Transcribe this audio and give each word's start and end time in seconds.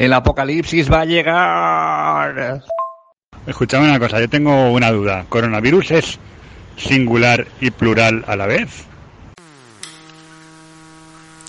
El 0.00 0.14
apocalipsis 0.14 0.90
va 0.90 1.02
a 1.02 1.04
llegar. 1.04 2.62
Escuchame 3.46 3.86
una 3.86 3.98
cosa, 3.98 4.18
yo 4.18 4.30
tengo 4.30 4.70
una 4.70 4.90
duda. 4.90 5.26
¿Coronavirus 5.28 5.90
es 5.90 6.18
singular 6.78 7.46
y 7.60 7.70
plural 7.70 8.24
a 8.26 8.34
la 8.34 8.46
vez? 8.46 8.86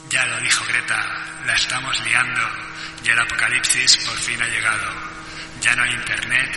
Ya 0.09 0.25
lo 0.25 0.41
dijo 0.41 0.65
Greta, 0.67 1.01
la 1.47 1.53
estamos 1.53 1.97
liando 2.03 2.41
y 3.05 3.09
el 3.11 3.19
apocalipsis 3.21 4.05
por 4.05 4.17
fin 4.17 4.41
ha 4.41 4.47
llegado. 4.49 4.83
Ya 5.61 5.73
no 5.77 5.83
hay 5.83 5.93
internet, 5.93 6.49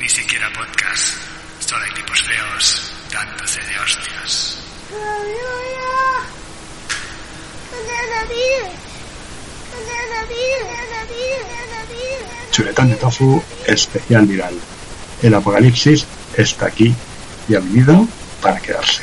ni 0.00 0.08
siquiera 0.08 0.52
podcast. 0.52 1.16
Solo 1.60 1.84
hay 1.84 1.92
tipos 1.92 2.20
feos 2.22 2.92
dándose 3.12 3.60
de 3.60 3.78
hostias. 3.78 4.58
Chuletón 12.56 12.88
de 12.88 12.96
tofu 12.96 13.42
especial 13.66 14.24
viral. 14.24 14.54
El 15.22 15.34
apocalipsis 15.34 16.06
está 16.38 16.66
aquí 16.68 16.94
y 17.48 17.54
ha 17.54 17.60
venido 17.60 18.08
para 18.40 18.58
quedarse. 18.60 19.02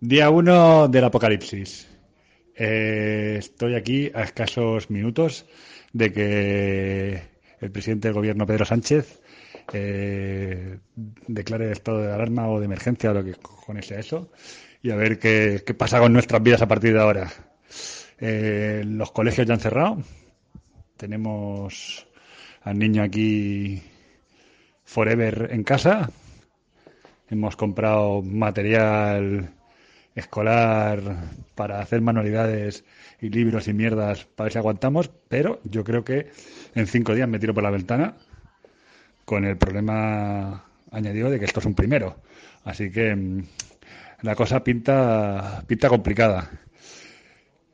Día 0.00 0.30
1 0.30 0.88
del 0.88 1.04
apocalipsis. 1.04 1.86
Eh, 2.56 3.36
estoy 3.38 3.76
aquí 3.76 4.10
a 4.12 4.22
escasos 4.22 4.90
minutos 4.90 5.46
de 5.92 6.12
que 6.12 7.22
el 7.60 7.70
presidente 7.70 8.08
del 8.08 8.16
gobierno, 8.16 8.44
Pedro 8.44 8.64
Sánchez, 8.64 9.20
eh, 9.72 10.78
declare 10.96 11.70
estado 11.70 12.02
de 12.02 12.12
alarma 12.12 12.48
o 12.48 12.58
de 12.58 12.64
emergencia 12.64 13.12
o 13.12 13.14
lo 13.14 13.22
que 13.22 13.34
cojones 13.34 13.86
sea 13.86 14.00
eso 14.00 14.32
y 14.82 14.90
a 14.90 14.96
ver 14.96 15.18
qué, 15.18 15.62
qué 15.66 15.74
pasa 15.74 15.98
con 15.98 16.12
nuestras 16.12 16.42
vidas 16.42 16.62
a 16.62 16.68
partir 16.68 16.92
de 16.92 17.00
ahora. 17.00 17.30
Eh, 18.20 18.82
los 18.84 19.12
colegios 19.12 19.46
ya 19.46 19.54
han 19.54 19.60
cerrado. 19.60 20.02
Tenemos 20.96 22.06
al 22.62 22.78
niño 22.78 23.02
aquí 23.02 23.82
forever 24.84 25.48
en 25.52 25.62
casa. 25.64 26.10
Hemos 27.30 27.56
comprado 27.56 28.22
material 28.22 29.50
escolar 30.14 31.00
para 31.54 31.80
hacer 31.80 32.00
manualidades 32.00 32.84
y 33.20 33.28
libros 33.28 33.68
y 33.68 33.72
mierdas 33.72 34.24
para 34.24 34.46
ver 34.46 34.52
si 34.52 34.58
aguantamos, 34.58 35.10
pero 35.28 35.60
yo 35.64 35.84
creo 35.84 36.04
que 36.04 36.30
en 36.74 36.86
cinco 36.86 37.14
días 37.14 37.28
me 37.28 37.38
tiro 37.38 37.54
por 37.54 37.62
la 37.62 37.70
ventana 37.70 38.16
con 39.24 39.44
el 39.44 39.56
problema 39.56 40.64
añadido 40.90 41.30
de 41.30 41.38
que 41.38 41.44
esto 41.44 41.60
es 41.60 41.66
un 41.66 41.74
primero. 41.74 42.16
Así 42.64 42.90
que 42.90 43.14
mm, 43.14 43.42
la 44.22 44.34
cosa 44.34 44.62
pinta, 44.62 45.62
pinta 45.66 45.88
complicada. 45.88 46.50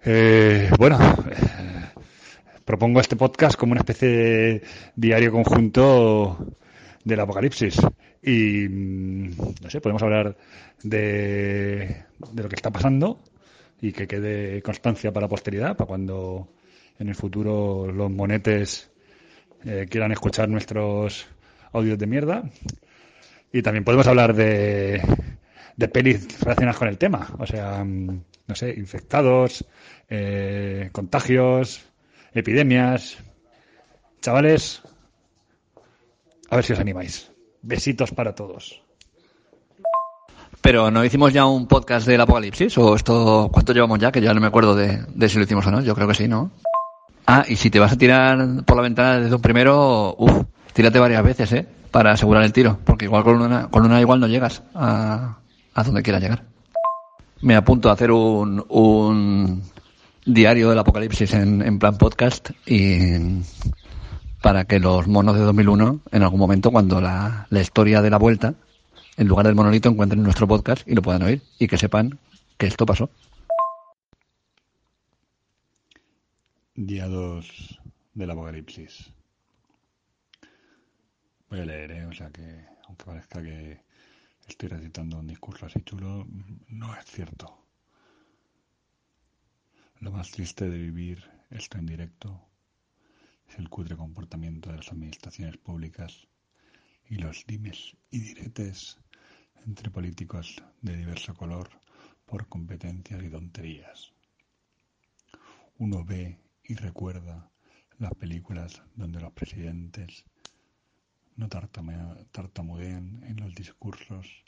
Eh, 0.05 0.70
bueno, 0.78 0.98
eh, 1.00 2.00
propongo 2.64 3.00
este 3.00 3.17
podcast 3.17 3.56
como 3.56 3.73
una 3.73 3.81
especie 3.81 4.09
de 4.09 4.62
diario 4.97 5.33
conjunto 5.33 6.56
del 7.03 7.21
apocalipsis. 7.21 7.78
Y 8.22 8.69
mm, 8.69 9.31
no 9.62 9.71
sé, 9.71 9.81
podemos 9.81 10.03
hablar 10.03 10.37
de, 10.82 12.05
de 12.32 12.43
lo 12.43 12.49
que 12.49 12.56
está 12.56 12.71
pasando 12.71 13.21
y 13.81 13.93
que 13.93 14.06
quede 14.06 14.62
constancia 14.62 15.12
para 15.12 15.28
posteridad, 15.28 15.76
para 15.76 15.88
cuando 15.88 16.49
en 16.99 17.09
el 17.09 17.15
futuro 17.15 17.91
los 17.91 18.11
monetes 18.11 18.91
eh, 19.65 19.87
quieran 19.88 20.12
escuchar 20.12 20.49
nuestros 20.49 21.26
audios 21.72 21.99
de 21.99 22.06
mierda. 22.06 22.44
Y 23.53 23.62
también 23.62 23.84
podemos 23.84 24.06
hablar 24.06 24.34
de, 24.34 25.00
de 25.77 25.89
pelis 25.89 26.41
relacionadas 26.41 26.79
con 26.79 26.89
el 26.89 26.99
tema. 26.99 27.29
O 27.39 27.47
sea, 27.47 27.85
mm, 27.85 28.23
no 28.47 28.55
sé, 28.55 28.75
infectados, 28.77 29.65
eh, 30.09 30.91
contagios, 30.93 31.85
epidemias. 32.33 33.19
Chavales, 34.21 34.83
a 36.51 36.57
ver 36.57 36.65
si 36.65 36.73
os 36.73 36.81
animáis. 36.81 37.31
Besitos 37.62 38.11
para 38.12 38.35
todos. 38.35 38.83
Pero 40.61 40.91
¿no 40.91 41.05
hicimos 41.05 41.33
ya 41.33 41.45
un 41.45 41.67
podcast 41.67 42.06
del 42.06 42.23
apocalipsis? 42.23 42.79
¿O 42.79 42.95
esto 42.95 43.51
cuánto 43.53 43.75
llevamos 43.75 43.99
ya? 43.99 44.11
Que 44.11 44.23
ya 44.23 44.33
no 44.33 44.41
me 44.41 44.47
acuerdo 44.47 44.75
de, 44.75 45.05
de 45.15 45.29
si 45.29 45.37
lo 45.37 45.45
hicimos 45.45 45.67
o 45.67 45.71
no. 45.71 45.83
Yo 45.83 45.95
creo 45.95 46.09
que 46.09 46.15
sí, 46.15 46.27
¿no? 46.27 46.51
Ah, 47.27 47.45
y 47.47 47.56
si 47.56 47.71
te 47.71 47.79
vas 47.79 47.93
a 47.93 47.99
tirar 47.99 48.65
por 48.65 48.77
la 48.77 48.83
ventana 48.83 49.21
desde 49.21 49.35
un 49.35 49.43
primero, 49.43 50.15
uff, 50.19 50.45
tírate 50.73 50.99
varias 50.99 51.23
veces, 51.23 51.53
¿eh? 51.53 51.67
Para 51.91 52.12
asegurar 52.12 52.45
el 52.45 52.53
tiro. 52.53 52.79
Porque 52.85 53.05
igual 53.05 53.25
con 53.25 53.43
una, 53.43 53.69
con 53.69 53.85
una 53.85 54.01
igual 54.01 54.21
no 54.21 54.27
llegas 54.27 54.62
a, 54.75 55.39
a 55.75 55.83
donde 55.83 56.03
quieras 56.03 56.23
llegar. 56.23 56.45
Me 57.41 57.57
apunto 57.57 57.91
a 57.91 57.93
hacer 57.93 58.11
un, 58.11 58.65
un 58.69 59.62
diario 60.25 60.71
del 60.71 60.79
apocalipsis 60.79 61.35
en, 61.35 61.62
en 61.62 61.79
plan 61.79 61.99
podcast 61.99 62.51
y 62.67 63.43
para 64.41 64.65
que 64.65 64.79
los 64.79 65.07
monos 65.09 65.37
de 65.37 65.43
2001 65.43 66.01
en 66.11 66.23
algún 66.23 66.41
momento 66.41 66.71
cuando 66.71 67.01
la, 67.01 67.47
la 67.51 67.61
historia 67.61 68.03
de 68.03 68.11
la 68.11 68.19
vuelta 68.19 68.55
en 69.17 69.29
lugar 69.29 69.47
del 69.47 69.55
monolito 69.55 69.89
encuentren 69.89 70.23
nuestro 70.23 70.49
podcast 70.49 70.87
y 70.89 70.95
lo 70.95 71.03
puedan 71.03 71.23
oír 71.23 71.43
y 71.59 71.67
que 71.67 71.79
sepan 71.79 72.19
que 72.56 72.67
esto 72.67 72.87
pasó. 72.87 73.11
Día 76.75 77.06
2 77.06 77.81
del 78.15 78.31
apocalipsis. 78.31 79.12
Voy 81.49 81.61
a 81.61 81.65
leer, 81.65 81.93
¿eh? 81.93 82.06
o 82.06 82.12
sea 82.12 82.31
que, 82.31 82.65
aunque 82.89 83.05
parezca 83.05 83.41
que 83.41 83.81
estoy 84.49 84.69
recitando 84.69 85.19
un 85.19 85.27
discurso 85.27 85.66
así 85.66 85.81
chulo, 85.82 86.27
no 86.69 86.94
es 86.94 87.05
cierto. 87.06 87.66
Lo 90.00 90.10
más 90.10 90.31
triste 90.31 90.69
de 90.69 90.78
vivir 90.78 91.25
esto 91.50 91.78
en 91.78 91.87
directo 91.87 92.49
es 93.49 93.59
el 93.59 93.69
cutre 93.69 93.97
comportamiento 93.97 94.71
de 94.71 94.77
las 94.77 94.91
administraciones 94.91 95.56
públicas 95.56 96.27
y 97.09 97.16
los 97.16 97.47
dimes 97.47 97.97
y 98.10 98.21
diretes 98.21 98.99
entre 99.66 99.91
políticos 99.91 100.62
de 100.82 100.97
diverso 100.97 101.34
color 101.34 101.71
por 102.26 102.49
competencias 102.49 103.22
y 103.22 103.31
tonterías. 103.31 104.12
Uno 105.78 106.05
ve 106.05 106.38
y 106.62 106.75
recuerda 106.75 107.50
las 107.99 108.15
películas 108.15 108.82
donde 108.94 109.21
los 109.21 109.32
presidentes 109.32 110.25
no 111.37 111.49
tartamudean 111.49 113.22
en 113.25 113.37
los 113.41 113.55
discursos 113.55 114.45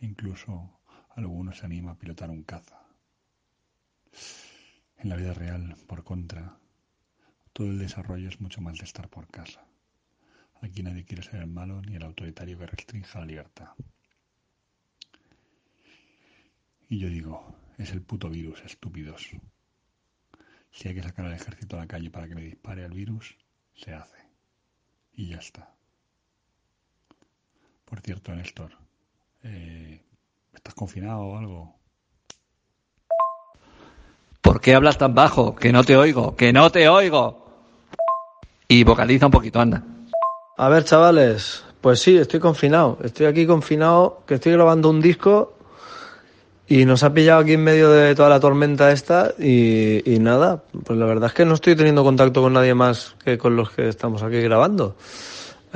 e 0.00 0.06
incluso 0.06 0.80
algunos 1.14 1.58
se 1.58 1.66
anima 1.66 1.92
a 1.92 1.98
pilotar 1.98 2.30
un 2.30 2.42
caza. 2.42 2.80
En 4.98 5.08
la 5.08 5.16
vida 5.16 5.34
real, 5.34 5.76
por 5.86 6.04
contra, 6.04 6.58
todo 7.52 7.68
el 7.68 7.78
desarrollo 7.78 8.28
es 8.28 8.40
mucho 8.40 8.60
más 8.60 8.78
de 8.78 8.84
estar 8.84 9.08
por 9.08 9.28
casa. 9.28 9.66
Aquí 10.62 10.82
nadie 10.82 11.04
quiere 11.04 11.22
ser 11.22 11.40
el 11.40 11.46
malo 11.46 11.82
ni 11.82 11.96
el 11.96 12.02
autoritario 12.02 12.58
que 12.58 12.66
restrinja 12.66 13.20
la 13.20 13.26
libertad. 13.26 13.68
Y 16.88 16.98
yo 16.98 17.08
digo, 17.08 17.56
es 17.78 17.92
el 17.92 18.02
puto 18.02 18.30
virus, 18.30 18.62
estúpidos. 18.64 19.30
Si 20.70 20.88
hay 20.88 20.94
que 20.94 21.02
sacar 21.02 21.26
al 21.26 21.32
ejército 21.32 21.76
a 21.76 21.80
la 21.80 21.86
calle 21.86 22.10
para 22.10 22.28
que 22.28 22.34
le 22.34 22.42
dispare 22.42 22.84
al 22.84 22.92
virus, 22.92 23.36
se 23.74 23.92
hace. 23.92 24.18
Y 25.12 25.28
ya 25.28 25.38
está. 25.38 25.75
Por 27.86 28.00
cierto, 28.00 28.34
Néstor, 28.34 28.72
eh, 29.44 30.02
¿estás 30.52 30.74
confinado 30.74 31.20
o 31.20 31.38
algo? 31.38 31.76
¿Por 34.40 34.60
qué 34.60 34.74
hablas 34.74 34.98
tan 34.98 35.14
bajo? 35.14 35.54
Que 35.54 35.72
no 35.72 35.84
te 35.84 35.96
oigo, 35.96 36.34
que 36.34 36.52
no 36.52 36.70
te 36.70 36.88
oigo. 36.88 37.46
Y 38.66 38.82
vocaliza 38.82 39.26
un 39.26 39.32
poquito, 39.32 39.60
anda. 39.60 39.84
A 40.56 40.68
ver, 40.68 40.84
chavales, 40.84 41.64
pues 41.80 42.00
sí, 42.00 42.16
estoy 42.16 42.40
confinado. 42.40 42.98
Estoy 43.04 43.26
aquí 43.26 43.46
confinado, 43.46 44.24
que 44.26 44.34
estoy 44.34 44.52
grabando 44.52 44.90
un 44.90 45.00
disco 45.00 45.56
y 46.66 46.84
nos 46.86 47.04
ha 47.04 47.14
pillado 47.14 47.42
aquí 47.42 47.52
en 47.52 47.62
medio 47.62 47.88
de 47.90 48.16
toda 48.16 48.28
la 48.28 48.40
tormenta 48.40 48.90
esta 48.90 49.32
y, 49.38 50.02
y, 50.12 50.18
nada, 50.18 50.64
pues 50.84 50.98
la 50.98 51.06
verdad 51.06 51.28
es 51.28 51.34
que 51.34 51.44
no 51.44 51.54
estoy 51.54 51.76
teniendo 51.76 52.02
contacto 52.02 52.42
con 52.42 52.52
nadie 52.52 52.74
más 52.74 53.14
que 53.24 53.38
con 53.38 53.54
los 53.54 53.70
que 53.70 53.88
estamos 53.88 54.24
aquí 54.24 54.40
grabando. 54.40 54.96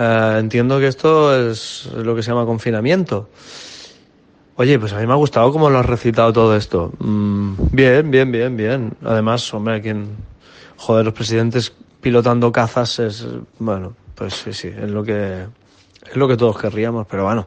Eh, 0.02 0.36
entiendo 0.38 0.78
que 0.78 0.86
esto 0.86 1.50
es 1.50 1.90
lo 1.94 2.16
que 2.16 2.22
se 2.22 2.30
llama 2.30 2.46
confinamiento. 2.46 3.28
Oye, 4.56 4.78
pues 4.78 4.94
a 4.94 4.98
mí 4.98 5.06
me 5.06 5.12
ha 5.12 5.16
gustado 5.16 5.52
cómo 5.52 5.68
lo 5.68 5.78
has 5.78 5.84
recitado 5.84 6.32
todo 6.32 6.56
esto. 6.56 6.90
Mm, 7.00 7.54
bien, 7.70 8.10
bien, 8.10 8.32
bien, 8.32 8.56
bien. 8.56 8.94
Además, 9.04 9.52
hombre, 9.52 9.82
quien. 9.82 10.16
Joder, 10.76 11.04
los 11.04 11.12
presidentes 11.12 11.74
pilotando 12.00 12.50
cazas 12.50 12.98
es. 12.98 13.26
Bueno, 13.58 13.94
pues 14.14 14.32
sí, 14.34 14.54
sí, 14.54 14.68
es 14.68 14.90
lo 14.90 15.04
que. 15.04 15.46
Es 16.06 16.16
lo 16.16 16.26
que 16.26 16.38
todos 16.38 16.58
querríamos, 16.58 17.06
pero 17.06 17.24
bueno. 17.24 17.46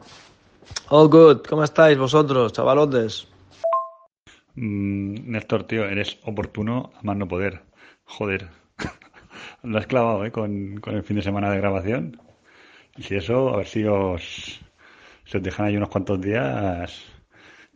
All 0.90 1.08
good. 1.08 1.42
¿Cómo 1.48 1.64
estáis 1.64 1.98
vosotros, 1.98 2.52
chavalotes? 2.52 3.26
Mm, 4.54 5.28
Néstor, 5.28 5.64
tío, 5.64 5.86
eres 5.86 6.18
oportuno 6.22 6.92
a 6.96 7.02
más 7.02 7.16
no 7.16 7.26
poder. 7.26 7.62
Joder. 8.04 8.48
Lo 9.64 9.76
has 9.76 9.88
clavado, 9.88 10.24
¿eh? 10.24 10.30
Con, 10.30 10.76
con 10.76 10.94
el 10.94 11.02
fin 11.02 11.16
de 11.16 11.22
semana 11.22 11.50
de 11.50 11.58
grabación. 11.58 12.20
Y 12.96 13.02
si 13.02 13.16
eso, 13.16 13.52
a 13.52 13.56
ver 13.58 13.66
si 13.66 13.84
os, 13.84 14.60
si 15.24 15.36
os 15.36 15.42
dejan 15.42 15.66
ahí 15.66 15.76
unos 15.76 15.88
cuantos 15.88 16.20
días, 16.20 17.04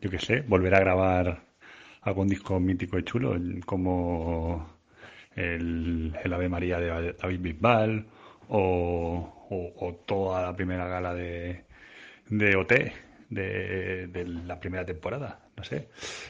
yo 0.01 0.11
qué 0.11 0.19
sé, 0.19 0.41
volver 0.43 0.75
a 0.75 0.81
grabar 0.81 1.43
algún 2.03 2.29
disco 2.29 2.59
mítico 2.61 2.99
y 2.99 3.05
chulo, 3.05 3.37
como 3.67 4.79
el, 5.35 6.17
el 6.23 6.33
Ave 6.33 6.49
María 6.49 6.79
de 6.79 7.13
David 7.15 7.41
Bisbal 7.41 8.07
o, 8.49 9.47
o- 9.51 9.95
toda 10.07 10.43
la 10.43 10.57
primera 10.57 10.87
gala 10.89 11.15
de, 11.15 11.65
de 12.29 12.57
OT 12.57 12.93
de, 13.31 14.07
de 14.09 14.27
la 14.27 14.59
primera 14.61 14.85
temporada, 14.87 15.41
no 15.57 15.65
sé. 15.65 15.89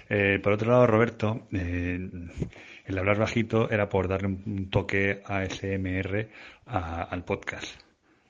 Eh, 0.09 0.41
por 0.43 0.53
otro 0.55 0.71
lado, 0.73 0.87
Roberto, 0.87 1.47
eh, 1.53 2.09
el 2.87 2.99
hablar 2.99 3.19
bajito 3.19 3.71
era 3.71 3.89
por 3.89 4.09
darle 4.09 4.29
un, 4.29 4.43
un 4.47 4.71
toque 4.71 5.23
ASMR 5.25 6.29
a- 6.67 7.03
al 7.05 7.25
podcast. 7.25 7.88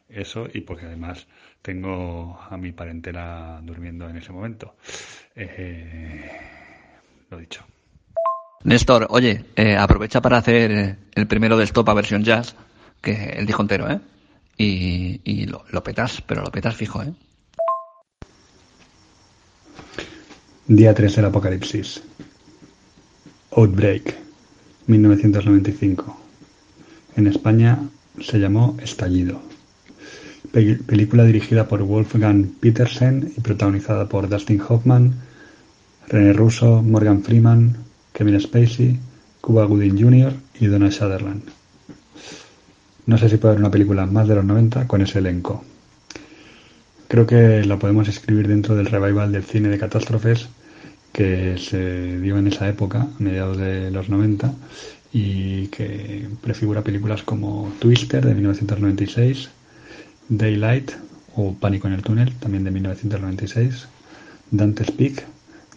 Eso 0.08 0.46
y 0.52 0.62
porque 0.62 0.86
además 0.86 1.26
tengo 1.60 2.38
a 2.48 2.56
mi 2.56 2.72
parentela 2.72 3.60
durmiendo 3.62 4.08
en 4.08 4.16
ese 4.16 4.32
momento. 4.32 4.74
Eh, 5.34 6.30
lo 7.30 7.38
dicho. 7.38 7.64
Néstor, 8.64 9.06
oye, 9.10 9.44
eh, 9.54 9.76
aprovecha 9.76 10.20
para 10.20 10.38
hacer 10.38 10.70
eh, 10.70 10.96
el 11.14 11.26
primero 11.26 11.56
del 11.56 11.68
Stop 11.68 11.88
a 11.90 11.94
versión 11.94 12.24
jazz, 12.24 12.56
que 13.00 13.12
el 13.12 13.46
dijo 13.46 13.62
entero, 13.62 13.88
¿eh? 13.90 14.00
Y, 14.56 15.20
y 15.22 15.46
lo, 15.46 15.64
lo 15.70 15.82
petas, 15.84 16.20
pero 16.22 16.42
lo 16.42 16.50
petas 16.50 16.74
fijo, 16.74 17.02
¿eh? 17.02 17.12
Día 20.66 20.92
3 20.92 21.16
del 21.16 21.24
Apocalipsis. 21.26 22.02
Outbreak, 23.52 24.14
1995. 24.86 26.20
En 27.16 27.26
España 27.26 27.78
se 28.20 28.38
llamó 28.38 28.76
Estallido. 28.82 29.47
Pe- 30.52 30.78
película 30.86 31.24
dirigida 31.24 31.68
por 31.68 31.82
Wolfgang 31.82 32.46
Petersen 32.60 33.32
y 33.36 33.40
protagonizada 33.40 34.08
por 34.08 34.28
Dustin 34.28 34.60
Hoffman, 34.66 35.14
René 36.08 36.32
Russo, 36.32 36.82
Morgan 36.82 37.22
Freeman, 37.22 37.76
Kevin 38.12 38.40
Spacey, 38.40 38.98
Cuba 39.40 39.64
Gooding 39.66 39.98
Jr. 40.02 40.32
y 40.60 40.66
Donald 40.66 40.92
Sutherland. 40.92 41.42
No 43.06 43.16
sé 43.18 43.28
si 43.28 43.36
puede 43.36 43.52
haber 43.52 43.60
una 43.62 43.70
película 43.70 44.06
más 44.06 44.28
de 44.28 44.34
los 44.34 44.44
90 44.44 44.86
con 44.86 45.00
ese 45.02 45.18
elenco. 45.18 45.64
Creo 47.08 47.26
que 47.26 47.64
la 47.64 47.78
podemos 47.78 48.06
escribir 48.08 48.48
dentro 48.48 48.74
del 48.74 48.86
revival 48.86 49.32
del 49.32 49.44
cine 49.44 49.68
de 49.68 49.78
catástrofes 49.78 50.48
que 51.12 51.56
se 51.58 52.20
dio 52.20 52.36
en 52.36 52.48
esa 52.48 52.68
época, 52.68 53.00
a 53.02 53.08
mediados 53.18 53.56
de 53.56 53.90
los 53.90 54.10
90, 54.10 54.52
y 55.12 55.68
que 55.68 56.26
prefigura 56.42 56.82
películas 56.82 57.22
como 57.22 57.72
Twister 57.78 58.24
de 58.26 58.34
1996, 58.34 59.48
Daylight 60.28 60.92
o 61.36 61.54
Pánico 61.54 61.88
en 61.88 61.94
el 61.94 62.02
túnel, 62.02 62.34
también 62.36 62.64
de 62.64 62.70
1996, 62.70 63.88
Dante's 64.50 64.90
Peak 64.90 65.24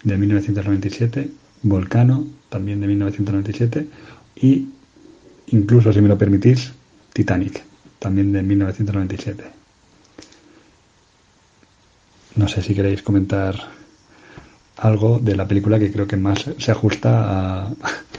de 0.04 0.18
1997, 0.18 1.30
Volcano, 1.64 2.26
también 2.50 2.82
de 2.82 2.88
1997, 2.88 3.88
y 4.36 4.70
incluso, 5.48 5.94
si 5.94 6.02
me 6.02 6.10
lo 6.10 6.18
permitís, 6.18 6.74
Titanic, 7.14 7.64
también 8.00 8.32
de 8.32 8.42
1997. 8.42 9.44
No 12.36 12.48
sé 12.48 12.62
si 12.62 12.74
queréis 12.74 13.04
comentar 13.04 13.56
algo 14.78 15.20
de 15.20 15.36
la 15.36 15.48
película 15.48 15.78
que 15.78 15.92
creo 15.92 16.08
que 16.08 16.18
más 16.18 16.46
se 16.58 16.72
ajusta 16.72 17.66
a 17.66 17.74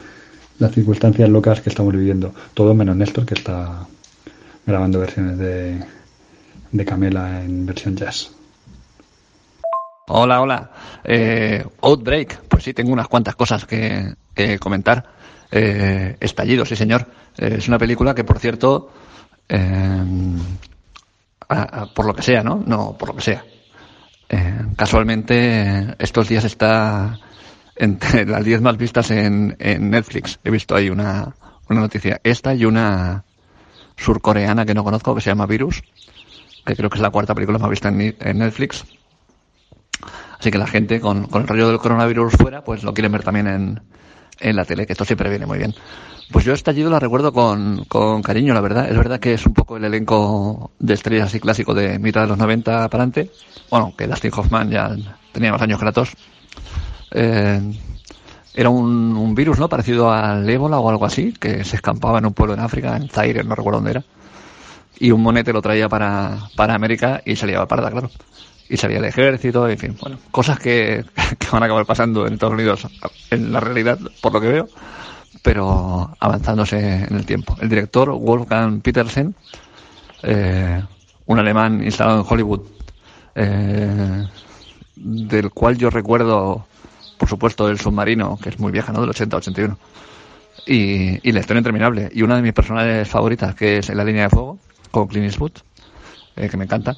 las 0.59 0.73
circunstancias 0.73 1.29
locas 1.29 1.61
que 1.61 1.71
estamos 1.71 1.93
viviendo. 1.93 2.33
Todo 2.55 2.75
menos 2.75 2.95
Néstor, 2.97 3.27
que 3.27 3.35
está 3.35 3.87
grabando 4.65 5.01
versiones 5.01 5.39
de, 5.39 5.83
de 6.73 6.85
Camela 6.85 7.43
en 7.43 7.67
versión 7.67 7.95
jazz. 7.97 8.33
Hola, 10.09 10.41
hola. 10.41 10.71
Eh, 11.05 11.65
Outbreak, 11.83 12.43
pues 12.49 12.65
sí, 12.65 12.75
tengo 12.75 12.93
unas 12.93 13.09
cuantas 13.09 13.37
cosas 13.37 13.65
que, 13.65 14.15
comentar. 14.59 15.05
Eh, 15.51 16.17
Estallido, 16.19 16.65
sí 16.65 16.75
señor. 16.75 17.07
Eh, 17.37 17.57
es 17.59 17.69
una 17.69 17.79
película 17.79 18.15
que, 18.15 18.25
por 18.25 18.39
cierto, 18.39 18.91
por 21.95 22.07
lo 22.07 22.15
que 22.15 22.23
sea, 22.23 22.43
¿no? 22.43 22.63
No, 22.67 22.97
por 22.99 23.11
lo 23.11 23.17
que 23.17 23.23
sea. 23.23 23.45
Casualmente, 24.77 25.95
estos 25.99 26.29
días 26.29 26.45
está 26.45 27.19
entre 27.77 28.25
las 28.27 28.45
10 28.45 28.63
más 28.63 28.77
vistas 28.77 29.11
en, 29.11 29.57
en 29.59 29.91
Netflix. 29.91 30.41
He 30.43 30.51
visto 30.51 30.75
ahí 30.75 30.89
una, 30.89 31.35
una 31.69 31.81
noticia. 31.81 32.21
Esta 32.25 32.55
y 32.55 32.65
una 32.65 33.25
surcoreana 33.97 34.65
que 34.65 34.75
no 34.75 34.85
conozco, 34.85 35.15
que 35.15 35.21
se 35.21 35.31
llama 35.31 35.47
Virus, 35.47 35.83
que 36.65 36.77
creo 36.77 36.91
que 36.91 36.97
es 36.97 37.03
la 37.03 37.11
cuarta 37.11 37.35
película 37.35 37.59
más 37.59 37.71
vista 37.71 37.89
en, 37.89 38.17
en 38.19 38.39
Netflix. 38.39 38.85
Así 40.39 40.51
que 40.51 40.59
la 40.59 40.67
gente 40.67 41.01
con, 41.01 41.27
con 41.27 41.43
el 41.43 41.49
rollo 41.49 41.69
del 41.69 41.79
coronavirus 41.79 42.33
fuera, 42.35 42.65
pues 42.65 42.83
lo 42.83 42.93
quieren 42.95 43.13
ver 43.13 43.23
también 43.23 43.47
en, 43.47 43.81
en 44.41 44.57
la 44.57 44.65
tele, 44.65 44.87
que 44.87 44.93
esto 44.93 45.05
siempre 45.05 45.31
viene 45.31 45.47
muy 45.47 45.59
bien. 45.59 45.75
Pues 46.33 46.45
yo 46.45 46.55
estallido 46.55 46.91
la 46.91 46.99
recuerdo 46.99 47.33
con, 47.33 47.85
con 47.85 48.23
cariño, 48.23 48.55
la 48.55 48.61
verdad. 48.61 48.89
Es 48.91 48.97
verdad 48.97 49.21
que 49.21 49.35
es 49.35 49.47
un 49.47 49.53
poco 49.53 49.77
el 49.77 49.85
elenco 49.85 50.73
de 50.79 50.95
estrellas 50.95 51.27
así 51.27 51.41
clásico 51.41 51.75
de 51.75 51.99
mitad 51.99 52.23
de 52.23 52.29
los 52.29 52.39
90 52.39 52.89
para 52.89 53.05
adelante. 53.05 53.31
Bueno, 53.71 53.95
que 53.97 54.07
Dustin 54.07 54.33
Hoffman 54.35 54.71
ya 54.71 54.97
tenía 55.33 55.53
más 55.53 55.63
años 55.63 55.79
que 55.79 55.85
la 55.85 55.93
tos. 55.93 56.13
Eh, 57.11 57.61
era 58.55 58.69
un, 58.71 59.17
un 59.17 59.35
virus, 59.35 59.59
¿no? 59.59 59.69
Parecido 59.69 60.11
al 60.11 60.49
ébola 60.49 60.79
o 60.79 60.89
algo 60.89 61.05
así, 61.05 61.33
que 61.33 61.65
se 61.65 61.77
escampaba 61.77 62.19
en 62.19 62.27
un 62.27 62.35
pueblo 62.35 62.55
en 62.55 62.61
África, 62.61 62.97
en 62.97 63.09
Zaire, 63.09 63.45
no 63.45 63.55
recuerdo 63.55 63.79
dónde 63.79 63.91
era. 63.93 64.05
Y 65.03 65.11
un 65.11 65.21
monete 65.21 65.53
lo 65.53 65.61
traía 65.61 65.89
para, 65.89 66.49
para 66.55 66.77
América 66.77 67.23
y 67.25 67.35
se 67.35 67.45
liaba 67.45 67.67
parda, 67.67 67.91
claro. 67.91 68.09
Y 68.69 68.77
salía 68.77 68.99
el 68.99 69.05
ejército, 69.05 69.69
en 69.69 69.77
fin, 69.77 69.97
bueno, 70.01 70.17
cosas 70.31 70.61
que, 70.61 71.05
que 71.41 71.49
van 71.51 71.65
a 71.65 71.67
acabar 71.67 71.85
pasando 71.87 72.25
en 72.25 72.35
Estados 72.35 72.55
Unidos 72.55 72.87
en 73.29 73.53
la 73.53 73.59
realidad, 73.59 73.99
por 74.21 74.33
lo 74.33 74.41
que 74.41 74.47
veo, 74.47 74.69
pero 75.43 76.15
avanzándose 76.21 77.03
en 77.03 77.17
el 77.17 77.27
tiempo. 77.27 77.57
El 77.61 77.69
director, 77.69 78.13
Wolfgang 78.13 78.81
Petersen, 78.81 79.35
eh, 80.23 80.81
un 81.27 81.39
alemán 81.41 81.83
instalado 81.83 82.21
en 82.21 82.27
Hollywood, 82.29 82.61
eh, 83.35 84.25
del 84.95 85.51
cual 85.51 85.79
yo 85.79 85.91
recuerdo, 85.91 86.65
por 87.19 87.29
supuesto, 87.29 87.69
el 87.69 87.81
submarino, 87.81 88.39
que 88.41 88.51
es 88.51 88.61
muy 88.61 88.71
vieja, 88.71 88.93
¿no? 88.93 89.01
Del 89.01 89.11
80-81. 89.11 89.77
Y, 90.65 91.29
y 91.29 91.33
la 91.33 91.41
historia 91.41 91.59
interminable. 91.59 92.09
Y 92.15 92.23
una 92.23 92.37
de 92.37 92.43
mis 92.43 92.53
personajes 92.53 93.09
favoritas, 93.09 93.57
que 93.57 93.79
es 93.79 93.89
la 93.89 94.05
línea 94.05 94.23
de 94.23 94.31
fuego, 94.31 94.61
con 94.93 95.09
Clint 95.09 95.27
Eastwood, 95.27 95.53
eh, 96.37 96.49
que 96.49 96.57
me 96.57 96.65
encanta. 96.65 96.97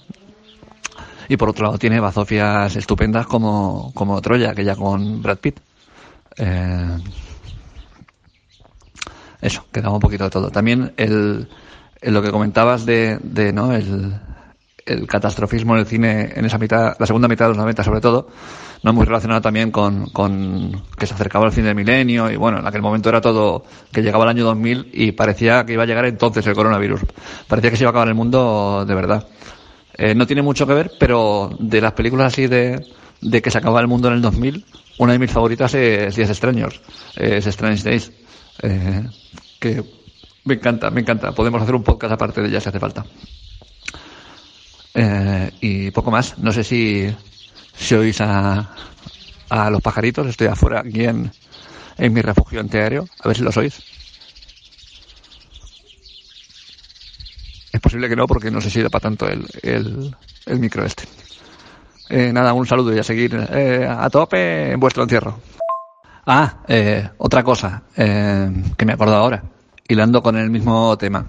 Y 1.29 1.39
por 1.39 1.49
otro 1.49 1.65
lado 1.65 1.79
tiene 1.79 2.01
bazofias 2.01 2.77
estupendas 2.77 3.27
como, 3.27 3.93
como 3.95 4.21
Troya, 4.21 4.51
aquella 4.51 4.77
con 4.77 5.23
Brad 5.23 5.39
Pitt. 5.39 5.59
Eh, 6.37 6.99
eso, 9.41 9.65
quedaba 9.73 9.95
un 9.95 10.01
poquito 10.01 10.25
de 10.25 10.31
todo. 10.31 10.51
También 10.51 10.93
el, 10.99 11.49
el 12.03 12.13
lo 12.13 12.21
que 12.21 12.31
comentabas 12.31 12.85
de, 12.85 13.19
de 13.23 13.55
¿no? 13.55 13.73
el, 13.73 14.15
el 14.87 15.07
catastrofismo 15.07 15.75
en 15.75 15.81
el 15.81 15.87
cine 15.87 16.33
en 16.35 16.45
esa 16.45 16.59
mitad, 16.59 16.97
la 16.99 17.07
segunda 17.07 17.29
mitad 17.29 17.47
de 17.47 17.51
los 17.51 17.59
90 17.59 17.85
sobre 17.85 18.01
todo, 18.01 18.29
no 18.83 18.93
muy 18.93 19.07
relacionado 19.07 19.41
también 19.41 19.71
con, 19.71 20.07
con 20.11 20.83
que 20.97 21.07
se 21.07 21.15
acercaba 21.15 21.47
el 21.47 21.53
fin 21.53 21.65
del 21.65 21.75
milenio 21.75 22.31
y 22.31 22.37
bueno, 22.37 22.59
en 22.59 22.67
aquel 22.67 22.83
momento 22.83 23.09
era 23.09 23.21
todo 23.21 23.65
que 23.93 24.03
llegaba 24.03 24.25
el 24.25 24.31
año 24.31 24.45
2000 24.45 24.91
y 24.93 25.13
parecía 25.13 25.65
que 25.65 25.73
iba 25.73 25.85
a 25.85 25.87
llegar 25.87 26.05
entonces 26.05 26.47
el 26.47 26.55
coronavirus. 26.55 27.01
Parecía 27.49 27.71
que 27.71 27.77
se 27.77 27.85
iba 27.85 27.89
a 27.89 27.93
acabar 27.93 28.09
el 28.09 28.15
mundo 28.15 28.85
de 28.87 28.95
verdad. 28.95 29.27
Eh, 29.97 30.15
no 30.15 30.27
tiene 30.27 30.43
mucho 30.43 30.67
que 30.67 30.75
ver, 30.75 30.93
pero 30.99 31.51
de 31.59 31.81
las 31.81 31.93
películas 31.93 32.33
así 32.33 32.47
de, 32.47 32.85
de 33.21 33.43
que 33.43 33.51
se 33.51 33.59
acababa 33.59 33.81
el 33.81 33.89
mundo 33.89 34.09
en 34.09 34.15
el 34.15 34.23
2000, 34.23 34.65
una 34.99 35.13
de 35.13 35.19
mis 35.19 35.31
favoritas 35.31 35.73
es 35.75 36.15
Días 36.15 36.31
Extraños, 36.31 36.81
es 37.17 37.47
Strange 37.47 37.83
Days, 37.83 38.13
eh, 38.63 39.09
que 39.59 39.83
me 40.45 40.55
encanta, 40.55 40.91
me 40.91 41.01
encanta. 41.01 41.33
Podemos 41.33 41.63
hacer 41.63 41.75
un 41.75 41.83
podcast 41.83 42.13
aparte 42.13 42.43
de 42.43 42.49
ella 42.49 42.61
si 42.61 42.69
hace 42.69 42.79
falta. 42.79 43.05
Eh, 44.95 45.51
y 45.61 45.91
poco 45.91 46.11
más. 46.11 46.39
No 46.39 46.53
sé 46.53 46.65
si, 46.65 47.15
si 47.75 47.95
oís 47.95 48.21
a, 48.21 48.71
a 49.49 49.71
los 49.71 49.81
pajaritos. 49.83 50.27
Estoy 50.27 50.47
afuera 50.49 50.81
aquí 50.81 51.05
en, 51.05 51.33
en 51.99 52.13
mi 52.13 52.23
refugio 52.23 52.61
antiaéreo. 52.61 53.09
A 53.21 53.29
ver 53.29 53.37
si 53.37 53.43
los 53.43 53.57
oís. 53.57 53.83
Es 57.73 57.81
posible 57.81 58.09
que 58.09 58.17
no, 58.17 58.27
porque 58.27 58.51
no 58.51 58.61
sé 58.61 58.71
si 58.71 58.83
da 58.83 58.89
para 58.89 59.03
tanto 59.03 59.27
el, 59.27 59.47
el, 59.63 60.15
el 60.47 60.59
micro 60.61 60.85
este. 60.85 61.05
Eh, 62.09 62.33
nada, 62.33 62.53
un 62.53 62.67
saludo 62.67 62.95
y 62.95 62.99
a 62.99 63.03
seguir 63.03 63.35
eh, 63.51 63.87
a 63.89 64.09
tope 64.11 64.73
en 64.73 64.79
vuestro 64.79 65.03
encierro. 65.03 65.41
Ah, 66.27 66.59
eh, 66.69 67.09
otra 67.19 67.43
cosa 67.43 67.83
eh, 67.97 68.51
que 68.77 68.85
me 68.85 68.93
he 68.93 68.95
acordado 68.95 69.19
ahora, 69.19 69.43
hilando 69.89 70.23
con 70.23 70.37
el 70.37 70.51
mismo 70.51 70.97
tema. 70.97 71.27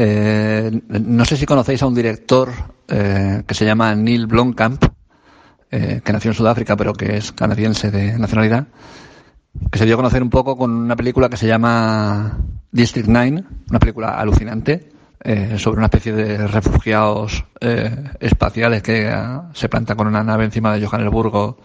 Eh, 0.00 0.70
no 0.88 1.24
sé 1.24 1.36
si 1.36 1.44
conocéis 1.44 1.82
a 1.82 1.86
un 1.86 1.94
director 1.94 2.52
eh, 2.86 3.42
que 3.44 3.54
se 3.54 3.64
llama 3.64 3.96
Neil 3.96 4.28
Blomkamp, 4.28 4.84
eh, 5.72 6.00
que 6.04 6.12
nació 6.12 6.30
en 6.30 6.36
Sudáfrica 6.36 6.76
pero 6.76 6.92
que 6.92 7.16
es 7.16 7.32
canadiense 7.32 7.90
de 7.90 8.16
nacionalidad, 8.16 8.68
que 9.72 9.78
se 9.78 9.86
dio 9.86 9.94
a 9.94 9.96
conocer 9.96 10.22
un 10.22 10.30
poco 10.30 10.56
con 10.56 10.70
una 10.70 10.94
película 10.94 11.28
que 11.28 11.36
se 11.36 11.48
llama 11.48 12.38
District 12.70 13.08
9, 13.08 13.44
una 13.70 13.78
película 13.80 14.18
alucinante 14.20 14.92
sobre 15.56 15.78
una 15.78 15.86
especie 15.86 16.12
de 16.12 16.46
refugiados 16.46 17.44
espaciales 18.20 18.82
que 18.82 19.08
eh, 19.08 19.14
se 19.52 19.68
plantan 19.68 19.96
con 19.96 20.06
una 20.06 20.22
nave 20.22 20.44
encima 20.44 20.72
de 20.72 20.86
Johannesburgo. 20.86 21.58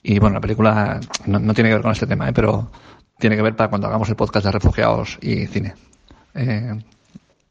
Y 0.00 0.20
bueno, 0.20 0.34
la 0.34 0.40
película 0.40 1.00
no, 1.26 1.40
no 1.40 1.54
tiene 1.54 1.70
que 1.70 1.74
ver 1.74 1.82
con 1.82 1.92
este 1.92 2.06
tema, 2.06 2.28
eh, 2.28 2.32
pero 2.32 2.70
tiene 3.18 3.34
que 3.34 3.42
ver 3.42 3.56
para 3.56 3.68
cuando 3.68 3.88
hagamos 3.88 4.08
el 4.08 4.16
podcast 4.16 4.46
de 4.46 4.52
refugiados 4.52 5.18
y 5.20 5.46
cine. 5.46 5.74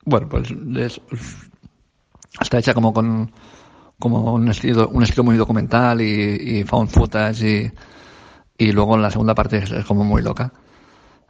Bueno, 0.10 0.30
pues 0.30 0.48
es- 0.78 1.02
está 2.40 2.60
hecha 2.60 2.74
como 2.74 2.94
con 2.94 3.30
como 4.00 4.34
un 4.36 4.48
estilo 4.48 4.88
un 4.90 5.04
estilo 5.04 5.24
muy 5.26 5.36
documental 5.38 6.00
y, 6.02 6.60
y 6.60 6.64
found 6.64 6.90
footage 6.90 7.44
y, 8.58 8.66
y 8.66 8.72
luego 8.72 8.96
en 8.96 9.02
la 9.02 9.12
segunda 9.12 9.36
parte 9.36 9.58
es, 9.58 9.74
como 9.86 10.06
muy 10.06 10.22
loca 10.22 10.54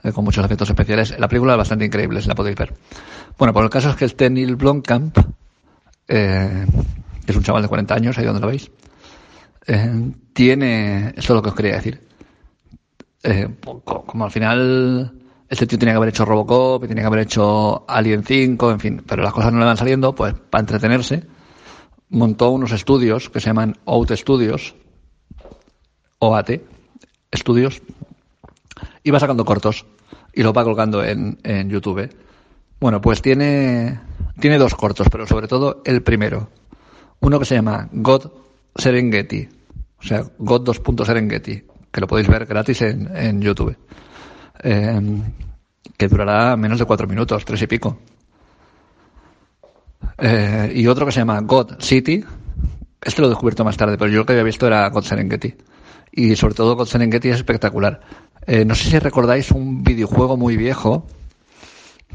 eh, 0.04 0.12
con 0.12 0.24
muchos 0.26 0.46
efectos 0.46 0.70
especiales. 0.70 1.18
La 1.20 1.28
película 1.28 1.54
es 1.54 1.58
bastante 1.58 1.86
increíble 1.86 2.22
si 2.22 2.28
la 2.28 2.36
podéis 2.36 2.56
ver. 2.58 2.74
Bueno 3.40 3.52
pues 3.54 3.64
el 3.64 3.70
caso 3.72 3.90
es 3.90 3.96
que 3.96 4.06
este 4.06 4.30
Neil 4.30 4.56
Blomkamp 4.58 5.18
eh, 6.08 6.66
es 7.26 7.36
un 7.36 7.44
chaval 7.44 7.64
de 7.64 7.70
40 7.70 7.96
años 7.96 8.18
ahí 8.18 8.26
donde 8.26 8.42
lo 8.42 8.48
veis 8.48 8.70
eh, 9.68 10.12
tiene 10.34 11.10
esto 11.10 11.22
es 11.22 11.30
lo 11.38 11.42
que 11.42 11.50
os 11.50 11.56
quería 11.56 11.76
decir 11.78 12.08
eh, 13.24 13.48
co- 13.64 14.04
como 14.06 14.26
al 14.26 14.32
final 14.32 15.14
este 15.50 15.66
tío 15.66 15.78
tiene 15.78 15.94
que 15.94 15.98
haber 15.98 16.10
hecho 16.10 16.26
Robocop, 16.26 16.86
tiene 16.86 17.02
que 17.02 17.08
haber 17.08 17.22
hecho 17.22 17.86
Alien 17.88 18.24
5, 18.24 18.72
en 18.72 18.80
fin, 18.80 19.04
pero 19.08 19.24
las 19.24 19.34
cosas 19.34 19.54
no 19.54 19.60
le 19.60 19.66
van 19.66 19.78
saliendo, 19.78 20.14
pues 20.14 20.34
para 20.34 20.62
entretenerse, 20.62 21.24
montó 22.10 22.50
unos 22.50 22.72
estudios 22.72 23.30
que 23.30 23.40
se 23.40 23.48
llaman 23.48 23.76
OUT 23.86 24.12
Studios, 24.12 24.76
OAT, 26.20 26.50
estudios, 27.32 27.82
y 29.04 29.12
va 29.12 29.20
sacando 29.20 29.46
cortos 29.46 29.86
y 30.34 30.44
lo 30.44 30.54
va 30.54 30.64
colgando 30.64 31.04
en, 31.04 31.40
en 31.44 31.70
YouTube. 31.70 32.10
Bueno, 32.80 33.02
pues 33.02 33.22
tiene, 33.22 34.00
tiene 34.40 34.58
dos 34.58 34.76
cortos, 34.76 35.08
pero 35.10 35.26
sobre 35.26 35.48
todo 35.48 35.82
el 35.86 36.04
primero. 36.04 36.50
Uno 37.20 37.40
que 37.40 37.46
se 37.46 37.56
llama 37.56 37.90
God 37.92 38.32
Serengeti, 38.76 39.50
o 40.00 40.04
sea, 40.04 40.24
God 40.38 40.62
2. 40.62 40.82
Serengeti, 41.06 41.64
que 41.92 42.02
lo 42.02 42.08
podéis 42.08 42.28
ver 42.28 42.46
gratis 42.46 42.82
en, 42.82 43.16
en 43.16 43.42
YouTube. 43.42 43.76
Eh, 44.64 45.02
que 45.98 46.08
durará 46.08 46.56
menos 46.56 46.80
de 46.80 46.86
cuatro 46.86 47.08
minutos, 47.08 47.44
tres 47.44 47.62
y 47.62 47.68
pico. 47.68 47.98
Eh, 50.18 50.72
y 50.76 50.88
otro 50.88 51.06
que 51.06 51.12
se 51.12 51.20
llama 51.20 51.40
God 51.42 51.80
City. 51.80 52.24
Este 53.02 53.22
lo 53.22 53.28
he 53.28 53.30
descubierto 53.30 53.64
más 53.64 53.78
tarde, 53.78 53.98
pero 53.98 54.12
yo 54.12 54.20
lo 54.20 54.26
que 54.26 54.34
había 54.34 54.44
visto 54.44 54.68
era 54.68 54.88
God 54.90 55.04
Serengeti. 55.04 55.56
Y 56.12 56.36
sobre 56.36 56.54
todo 56.54 56.76
God 56.76 56.88
Serengeti 56.88 57.30
es 57.30 57.38
espectacular. 57.38 58.02
Eh, 58.46 58.64
no 58.64 58.76
sé 58.76 58.90
si 58.90 59.00
recordáis 59.00 59.52
un 59.52 59.84
videojuego 59.84 60.38
muy 60.38 60.56
viejo 60.56 61.06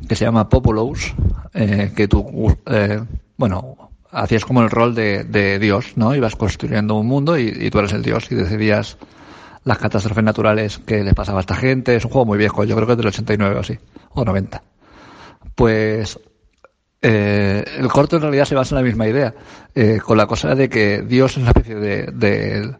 que 0.09 0.17
se 0.17 0.25
llama 0.25 0.49
Populous, 0.49 1.15
eh, 1.55 1.93
que 1.95 2.09
tú, 2.09 2.57
bueno, 3.37 3.91
hacías 4.11 4.45
como 4.45 4.63
el 4.63 4.71
rol 4.71 4.95
de, 4.95 5.23
de 5.25 5.59
Dios, 5.59 5.93
¿no? 5.97 6.15
Ibas 6.15 6.35
construyendo 6.35 6.95
un 6.97 7.07
mundo 7.07 7.39
y, 7.39 7.49
y 7.49 7.71
tú 7.71 7.79
eres 7.79 7.93
el 7.93 8.03
Dios 8.03 8.31
y 8.31 8.35
decidías 8.35 8.97
las 9.65 9.79
catástrofes 9.79 10.25
naturales 10.25 10.79
que 10.79 11.03
les 11.05 11.15
pasaba 11.15 11.39
a 11.39 11.43
esta 11.43 11.55
gente. 11.55 11.95
Es 11.97 12.05
un 12.05 12.11
juego 12.11 12.27
muy 12.27 12.39
viejo, 12.39 12.65
yo 12.65 12.75
creo 12.75 12.87
que 12.87 12.93
es 12.93 12.99
del 12.99 13.07
89 13.09 13.57
o 13.57 13.61
así, 13.61 13.79
o 14.11 14.25
90. 14.25 14.63
Pues 15.55 16.19
eh, 17.01 17.65
el 17.79 17.89
corto 17.89 18.17
en 18.17 18.23
realidad 18.23 18.45
se 18.45 18.55
basa 18.55 18.75
en 18.77 18.83
la 18.83 18.89
misma 18.89 19.09
idea, 19.09 19.35
eh, 19.75 19.99
con 20.05 20.17
la 20.17 20.27
cosa 20.27 20.55
de 20.55 20.69
que 20.69 21.03
Dios 21.03 21.33
es 21.33 21.39
una 21.39 21.49
especie 21.49 21.75
de, 21.77 22.07
de- 22.13 22.77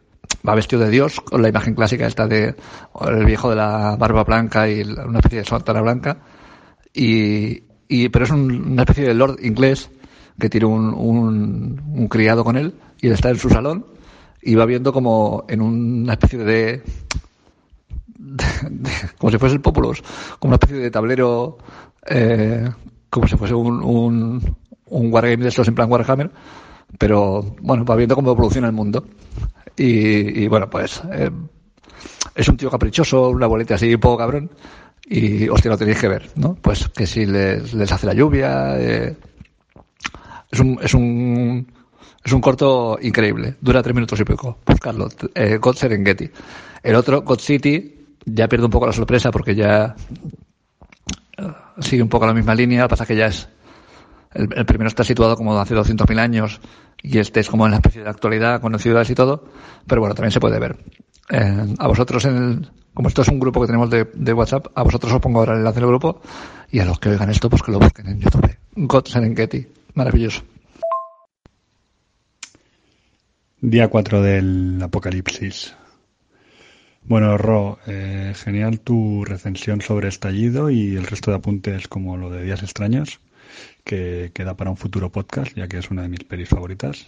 va 0.49 0.55
vestido 0.55 0.83
de 0.83 0.91
Dios, 0.91 1.21
con 1.21 1.43
la 1.43 1.49
imagen 1.49 1.75
clásica 1.75 2.07
esta 2.07 2.27
de 2.27 2.55
el 3.07 3.25
viejo 3.25 3.51
de 3.51 3.57
la 3.57 3.97
barba 3.97 4.25
blanca 4.25 4.69
y 4.69 4.83
una 4.83 5.19
especie 5.19 5.41
de 5.41 5.45
sotana 5.45 5.81
blanca, 5.83 6.19
y, 6.95 7.63
y 7.89 8.09
pero 8.09 8.25
es 8.25 8.31
un- 8.31 8.73
una 8.73 8.83
especie 8.83 9.05
de 9.07 9.15
lord 9.15 9.39
inglés 9.43 9.91
que 10.41 10.49
tiene 10.49 10.67
un, 10.67 10.95
un, 10.95 11.81
un 11.95 12.09
criado 12.09 12.43
con 12.45 12.57
él 12.57 12.75
y 13.01 13.07
él 13.09 13.13
está 13.13 13.31
en 13.31 13.39
su 13.39 13.51
salón 13.51 13.87
va 14.55 14.67
viendo 14.67 14.93
como 14.93 15.45
en 15.49 15.61
una 15.61 16.13
especie 16.15 16.39
de, 16.39 16.83
como 19.19 19.31
si 19.31 19.39
fuese 19.39 19.55
el 19.55 19.61
Populus, 19.61 20.03
como 20.39 20.51
una 20.51 20.57
especie 20.57 20.79
de 20.79 20.91
tablero, 20.91 21.59
eh, 22.07 22.69
como 23.11 23.27
si 23.29 23.37
fuese 23.37 23.55
un, 23.55 23.83
un, 23.83 24.57
un 24.87 25.13
wargame 25.13 25.43
de 25.45 25.49
estos 25.49 25.69
en 25.69 25.75
plan 25.75 25.91
Warhammer, 25.91 26.31
pero 26.99 27.55
bueno, 27.61 27.85
va 27.85 27.97
viendo 27.97 28.15
cómo 28.15 28.33
evoluciona 28.33 28.67
el 28.69 28.73
mundo. 28.73 29.05
Y, 29.77 30.45
y, 30.45 30.49
bueno, 30.49 30.69
pues 30.69 31.03
eh, 31.13 31.31
es 32.35 32.49
un 32.49 32.57
tío 32.57 32.71
caprichoso, 32.71 33.31
una 33.31 33.47
bolita 33.47 33.75
así 33.75 33.95
un 33.95 34.01
poco 34.01 34.19
cabrón, 34.19 34.51
y 35.05 35.49
hostia, 35.49 35.71
lo 35.71 35.79
tenéis 35.79 35.99
que 35.99 36.09
ver, 36.09 36.31
¿no? 36.37 36.55
Pues 36.55 36.89
que 36.89 37.07
si 37.07 37.27
les, 37.27 37.75
les 37.75 37.91
hace 37.91 38.07
la 38.07 38.15
lluvia, 38.15 38.79
eh, 38.79 39.17
es 40.51 40.61
un, 40.61 40.79
es 40.83 40.95
un, 40.95 41.67
es 42.25 42.33
un 42.33 42.41
corto 42.41 42.99
increíble. 43.01 43.57
Dura 43.61 43.83
tres 43.83 43.95
minutos 43.95 44.19
y 44.21 44.25
pico. 44.25 44.59
Buscarlo. 44.65 45.09
Eh, 45.35 45.59
God 45.61 45.75
Serengeti. 45.75 46.31
El 46.83 46.95
otro, 46.95 47.23
God 47.23 47.41
City, 47.41 48.07
ya 48.25 48.49
pierde 48.49 48.67
un 48.67 48.71
poco 48.71 48.87
la 48.87 48.93
sorpresa 48.93 49.31
porque 49.31 49.55
ya 49.55 49.97
eh, 51.39 51.53
sigue 51.81 52.03
un 52.03 52.09
poco 52.09 52.27
la 52.27 52.35
misma 52.35 52.55
línea. 52.55 52.87
Pasa 52.87 53.07
que 53.07 53.17
ya 53.17 53.27
es. 53.27 53.49
El, 54.35 54.65
primero 54.65 54.89
está 54.89 55.05
situado 55.05 55.37
como 55.37 55.59
hace 55.59 55.75
200.000 55.75 56.19
años 56.19 56.61
y 57.03 57.19
este 57.19 57.41
es 57.41 57.51
como 57.51 57.67
en 57.67 57.73
la 57.73 57.79
especie 57.79 58.03
de 58.03 58.09
actualidad 58.09 58.61
con 58.61 58.79
ciudades 58.79 59.11
y 59.11 59.15
todo. 59.15 59.45
Pero 59.87 60.01
bueno, 60.01 60.15
también 60.15 60.31
se 60.33 60.41
puede 60.41 60.59
ver. 60.59 60.77
Eh, 61.29 61.75
a 61.79 61.89
vosotros, 61.89 62.25
en 62.25 62.37
el, 62.37 62.71
como 62.95 63.09
esto 63.09 63.23
es 63.23 63.29
un 63.29 63.41
grupo 63.41 63.61
que 63.61 63.67
tenemos 63.67 63.91
de 63.91 64.33
WhatsApp, 64.33 64.69
a 64.75 64.83
vosotros 64.83 65.13
os 65.13 65.21
pongo 65.21 65.41
ahora 65.41 65.53
el 65.53 65.59
enlace 65.59 65.81
del 65.81 65.89
grupo 65.89 66.23
y 66.71 66.79
a 66.79 66.85
los 66.85 66.99
que 66.99 67.11
oigan 67.11 67.31
esto, 67.31 67.51
pues 67.51 67.63
que 67.63 67.73
lo 67.73 67.79
busquen 67.79 68.07
en 68.09 68.21
YouTube. 68.21 68.57
God 68.77 69.07
Serengeti. 69.07 69.67
Maravilloso. 69.95 70.43
Día 73.65 73.87
4 73.87 74.23
del 74.23 74.81
apocalipsis. 74.83 75.73
Bueno, 77.05 77.39
Ro, 77.39 77.79
eh, 77.87 78.33
genial 78.35 78.81
tu 78.81 79.25
recensión 79.25 79.81
sobre 79.81 80.09
Estallido 80.09 80.69
y 80.69 80.97
el 80.97 81.07
resto 81.07 81.31
de 81.31 81.37
apuntes 81.37 81.87
como 81.87 82.17
lo 82.17 82.29
de 82.29 82.43
Días 82.43 82.65
Extraños, 82.65 83.21
que 83.85 84.33
queda 84.35 84.57
para 84.57 84.71
un 84.71 84.77
futuro 84.77 85.13
podcast, 85.13 85.55
ya 85.55 85.69
que 85.69 85.79
es 85.79 85.93
una 85.93 86.03
de 86.03 86.09
mis 86.09 86.25
pelis 86.25 86.49
favoritas. 86.49 87.07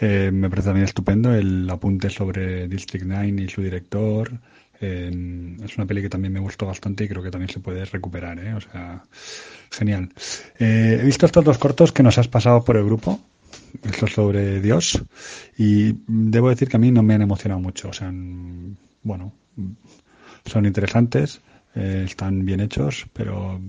Eh, 0.00 0.32
me 0.32 0.50
parece 0.50 0.70
también 0.70 0.86
estupendo 0.86 1.32
el 1.32 1.70
apunte 1.70 2.10
sobre 2.10 2.66
District 2.66 3.04
9 3.06 3.44
y 3.44 3.48
su 3.48 3.62
director. 3.62 4.40
Es 4.80 5.76
una 5.76 5.86
peli 5.86 6.02
que 6.02 6.10
también 6.10 6.32
me 6.32 6.40
gustó 6.40 6.66
bastante 6.66 7.04
y 7.04 7.08
creo 7.08 7.22
que 7.22 7.30
también 7.30 7.48
se 7.48 7.60
puede 7.60 7.84
recuperar, 7.84 8.40
¿eh? 8.40 8.54
O 8.54 8.60
sea, 8.60 9.04
genial. 9.70 10.10
Eh, 10.58 10.98
he 11.00 11.04
visto 11.04 11.26
estos 11.26 11.44
dos 11.44 11.58
cortos 11.58 11.92
que 11.92 12.02
nos 12.02 12.18
has 12.18 12.26
pasado 12.26 12.64
por 12.64 12.76
el 12.76 12.84
grupo 12.84 13.20
esto 13.84 14.06
sobre 14.06 14.60
Dios. 14.60 15.02
Y 15.58 15.94
debo 16.06 16.50
decir 16.50 16.68
que 16.68 16.76
a 16.76 16.80
mí 16.80 16.90
no 16.90 17.02
me 17.02 17.14
han 17.14 17.22
emocionado 17.22 17.60
mucho. 17.60 17.88
O 17.90 17.92
sea 17.92 18.12
bueno 19.02 19.32
son 20.46 20.66
interesantes 20.66 21.40
eh, 21.74 22.04
están 22.06 22.44
bien 22.44 22.60
hechos 22.60 23.06
pero 23.12 23.60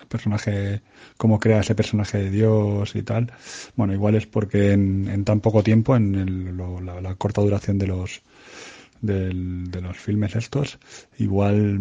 el 0.00 0.06
personaje 0.06 0.82
cómo 1.16 1.38
crea 1.38 1.60
ese 1.60 1.74
personaje 1.74 2.18
de 2.18 2.30
Dios 2.30 2.94
y 2.94 3.02
tal 3.02 3.32
bueno 3.76 3.92
igual 3.94 4.14
es 4.14 4.26
porque 4.26 4.72
en, 4.72 5.08
en 5.08 5.24
tan 5.24 5.40
poco 5.40 5.62
tiempo 5.62 5.96
en 5.96 6.14
el- 6.14 6.56
lo- 6.56 6.80
la, 6.80 7.00
la 7.00 7.14
corta 7.16 7.40
duración 7.40 7.78
de 7.78 7.86
los 7.88 8.22
del- 9.00 9.70
de 9.70 9.80
los 9.80 9.96
filmes 9.98 10.36
estos 10.36 10.78
igual 11.18 11.80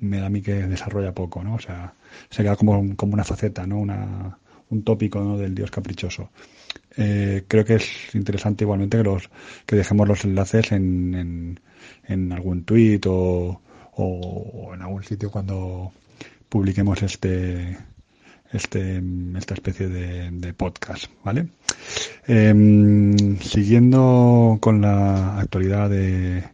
me 0.00 0.18
da 0.20 0.26
a 0.26 0.30
mí 0.30 0.42
que 0.42 0.54
desarrolla 0.54 1.12
poco 1.14 1.42
no 1.44 1.54
o 1.54 1.60
sea 1.60 1.94
se 2.30 2.42
queda 2.42 2.56
como, 2.56 2.96
como 2.96 3.14
una 3.14 3.24
faceta 3.24 3.66
no 3.66 3.78
una 3.78 4.38
un 4.70 4.82
tópico 4.82 5.20
¿no? 5.20 5.36
del 5.36 5.54
dios 5.54 5.70
caprichoso 5.70 6.30
eh, 6.96 7.44
creo 7.46 7.64
que 7.64 7.74
es 7.74 8.14
interesante 8.14 8.64
igualmente 8.64 8.98
que 8.98 9.04
los 9.04 9.30
que 9.66 9.76
dejemos 9.76 10.08
los 10.08 10.24
enlaces 10.24 10.72
en, 10.72 11.14
en, 11.14 11.60
en 12.06 12.32
algún 12.32 12.64
tweet 12.64 13.00
o, 13.06 13.60
o 13.92 14.74
en 14.74 14.82
algún 14.82 15.04
sitio 15.04 15.30
cuando 15.30 15.92
publiquemos 16.48 17.02
este 17.02 17.76
este 18.52 19.02
esta 19.36 19.54
especie 19.54 19.88
de, 19.88 20.30
de 20.30 20.54
podcast 20.54 21.06
vale 21.24 21.48
Em, 22.26 23.38
siguiendo 23.40 24.58
con 24.60 24.80
la 24.80 25.38
actualidad 25.40 25.90
de 25.90 26.44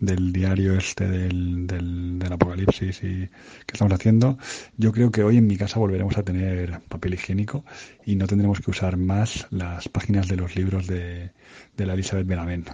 del 0.00 0.32
diario 0.32 0.76
este 0.76 1.06
del, 1.06 1.66
del, 1.66 2.18
del, 2.18 2.32
apocalipsis 2.32 2.98
y 3.02 3.28
que 3.66 3.72
estamos 3.72 3.92
haciendo, 3.92 4.38
yo 4.76 4.92
creo 4.92 5.10
que 5.10 5.22
hoy 5.22 5.36
en 5.36 5.46
mi 5.46 5.56
casa 5.56 5.78
volveremos 5.78 6.16
a 6.16 6.22
tener 6.22 6.80
papel 6.88 7.14
higiénico 7.14 7.64
y 8.04 8.16
no 8.16 8.26
tendremos 8.26 8.60
que 8.60 8.70
usar 8.70 8.96
más 8.96 9.46
las 9.50 9.88
páginas 9.88 10.26
de 10.26 10.36
los 10.36 10.56
libros 10.56 10.86
de, 10.86 11.30
de 11.76 11.86
la 11.86 11.92
Elizabeth 11.92 12.26
Benavent, 12.26 12.70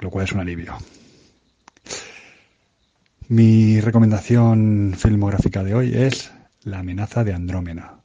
lo 0.00 0.10
cual 0.10 0.24
es 0.24 0.32
un 0.32 0.40
alivio. 0.40 0.76
Mi 3.28 3.80
recomendación 3.80 4.94
filmográfica 4.96 5.62
de 5.62 5.74
hoy 5.74 5.94
es 5.94 6.32
La 6.64 6.78
amenaza 6.78 7.24
de 7.24 7.34
Andrómeda. 7.34 8.00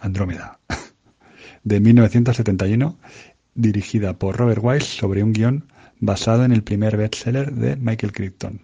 Andrómeda, 0.00 0.58
de 1.64 1.80
1971, 1.80 2.98
dirigida 3.54 4.14
por 4.18 4.36
Robert 4.38 4.60
Wise 4.62 4.86
sobre 4.86 5.22
un 5.22 5.34
guion 5.34 5.73
basado 6.00 6.44
en 6.44 6.52
el 6.52 6.62
primer 6.62 6.96
bestseller 6.96 7.52
de 7.52 7.76
Michael 7.76 8.12
Crichton. 8.12 8.60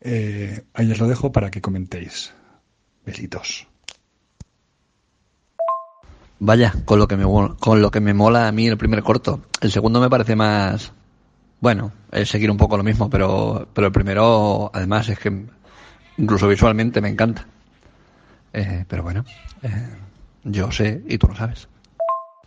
Eh, 0.00 0.64
ahí 0.74 0.90
os 0.90 0.98
lo 0.98 1.08
dejo 1.08 1.32
para 1.32 1.50
que 1.50 1.60
comentéis. 1.60 2.32
Besitos. 3.04 3.66
Vaya, 6.38 6.74
con 6.84 6.98
lo 6.98 7.08
que 7.08 7.16
me 7.16 7.24
con 7.24 7.80
lo 7.80 7.90
que 7.90 8.00
me 8.00 8.12
mola 8.12 8.48
a 8.48 8.52
mí 8.52 8.66
el 8.66 8.76
primer 8.76 9.02
corto. 9.02 9.42
El 9.60 9.70
segundo 9.70 10.00
me 10.00 10.10
parece 10.10 10.36
más 10.36 10.92
bueno, 11.64 11.92
es 12.12 12.28
seguir 12.28 12.50
un 12.50 12.58
poco 12.58 12.76
lo 12.76 12.82
mismo, 12.82 13.08
pero 13.08 13.66
pero 13.72 13.86
el 13.86 13.92
primero 13.92 14.70
además 14.74 15.08
es 15.08 15.18
que 15.18 15.46
incluso 16.18 16.46
visualmente 16.46 17.00
me 17.00 17.08
encanta. 17.08 17.46
Eh, 18.52 18.84
pero 18.86 19.02
bueno, 19.02 19.24
eh, 19.62 19.88
yo 20.44 20.70
sé 20.70 21.02
y 21.08 21.16
tú 21.16 21.28
lo 21.28 21.34
sabes. 21.34 21.68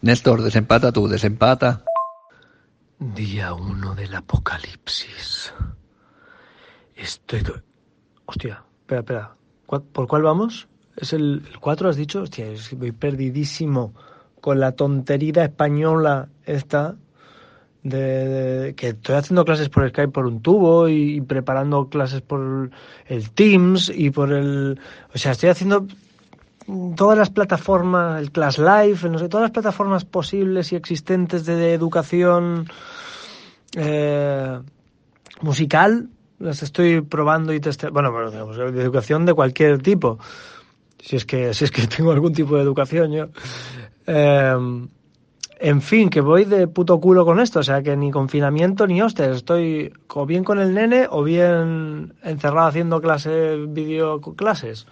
Néstor, 0.01 0.43
desempata 0.43 0.91
tú, 0.91 1.07
desempata. 1.07 1.81
Día 2.99 3.53
uno 3.53 3.93
del 3.93 4.15
apocalipsis. 4.15 5.53
Estoy... 6.95 7.43
Hostia, 8.25 8.63
espera, 8.81 8.99
espera. 9.01 9.35
¿Por 9.67 10.07
cuál 10.07 10.23
vamos? 10.23 10.67
¿Es 10.95 11.13
el 11.13 11.43
4, 11.59 11.89
has 11.89 11.95
dicho? 11.95 12.21
Hostia, 12.23 12.47
voy 12.75 12.91
perdidísimo 12.91 13.93
con 14.41 14.59
la 14.59 14.71
tontería 14.71 15.43
española 15.43 16.29
esta 16.45 16.95
de, 17.83 18.73
que 18.75 18.89
estoy 18.89 19.15
haciendo 19.15 19.45
clases 19.45 19.69
por 19.69 19.87
Skype 19.87 20.11
por 20.11 20.25
un 20.25 20.41
tubo 20.41 20.89
y, 20.89 21.21
preparando 21.21 21.89
clases 21.89 22.21
por 22.21 22.71
el 23.05 23.29
Teams 23.31 23.91
y 23.93 24.09
por 24.09 24.33
el... 24.33 24.79
O 25.13 25.17
sea, 25.19 25.33
estoy 25.33 25.49
haciendo 25.49 25.85
todas 26.95 27.17
las 27.17 27.29
plataformas, 27.29 28.21
el 28.21 28.31
Class 28.31 28.57
Life, 28.57 29.07
no 29.09 29.19
sé, 29.19 29.29
todas 29.29 29.43
las 29.43 29.51
plataformas 29.51 30.05
posibles 30.05 30.71
y 30.71 30.75
existentes 30.75 31.45
de 31.45 31.73
educación 31.73 32.67
eh, 33.75 34.59
musical, 35.41 36.09
las 36.39 36.63
estoy 36.63 37.01
probando 37.01 37.53
y 37.53 37.59
testeando. 37.59 37.93
Bueno, 37.93 38.13
pero 38.13 38.71
de 38.71 38.81
educación 38.81 39.25
de 39.25 39.33
cualquier 39.33 39.81
tipo. 39.81 40.19
Si 40.99 41.15
es 41.15 41.25
que, 41.25 41.53
si 41.53 41.65
es 41.65 41.71
que 41.71 41.87
tengo 41.95 42.11
algún 42.11 42.33
tipo 42.33 42.55
de 42.55 42.63
educación 42.63 43.11
yo. 43.11 43.27
Eh, 44.05 44.87
en 45.59 45.81
fin, 45.81 46.09
que 46.09 46.21
voy 46.21 46.45
de 46.45 46.67
puto 46.67 46.99
culo 46.99 47.25
con 47.25 47.39
esto, 47.39 47.59
o 47.59 47.63
sea 47.63 47.81
que 47.81 47.97
ni 47.97 48.11
confinamiento 48.11 48.85
ni 48.85 49.01
hostias, 49.01 49.37
estoy 49.37 49.91
o 50.13 50.25
bien 50.25 50.43
con 50.43 50.59
el 50.59 50.73
nene 50.73 51.07
o 51.09 51.23
bien 51.23 52.13
encerrado 52.23 52.67
haciendo 52.67 53.01
clases, 53.01 53.73
video 53.73 54.21
clases. 54.21 54.85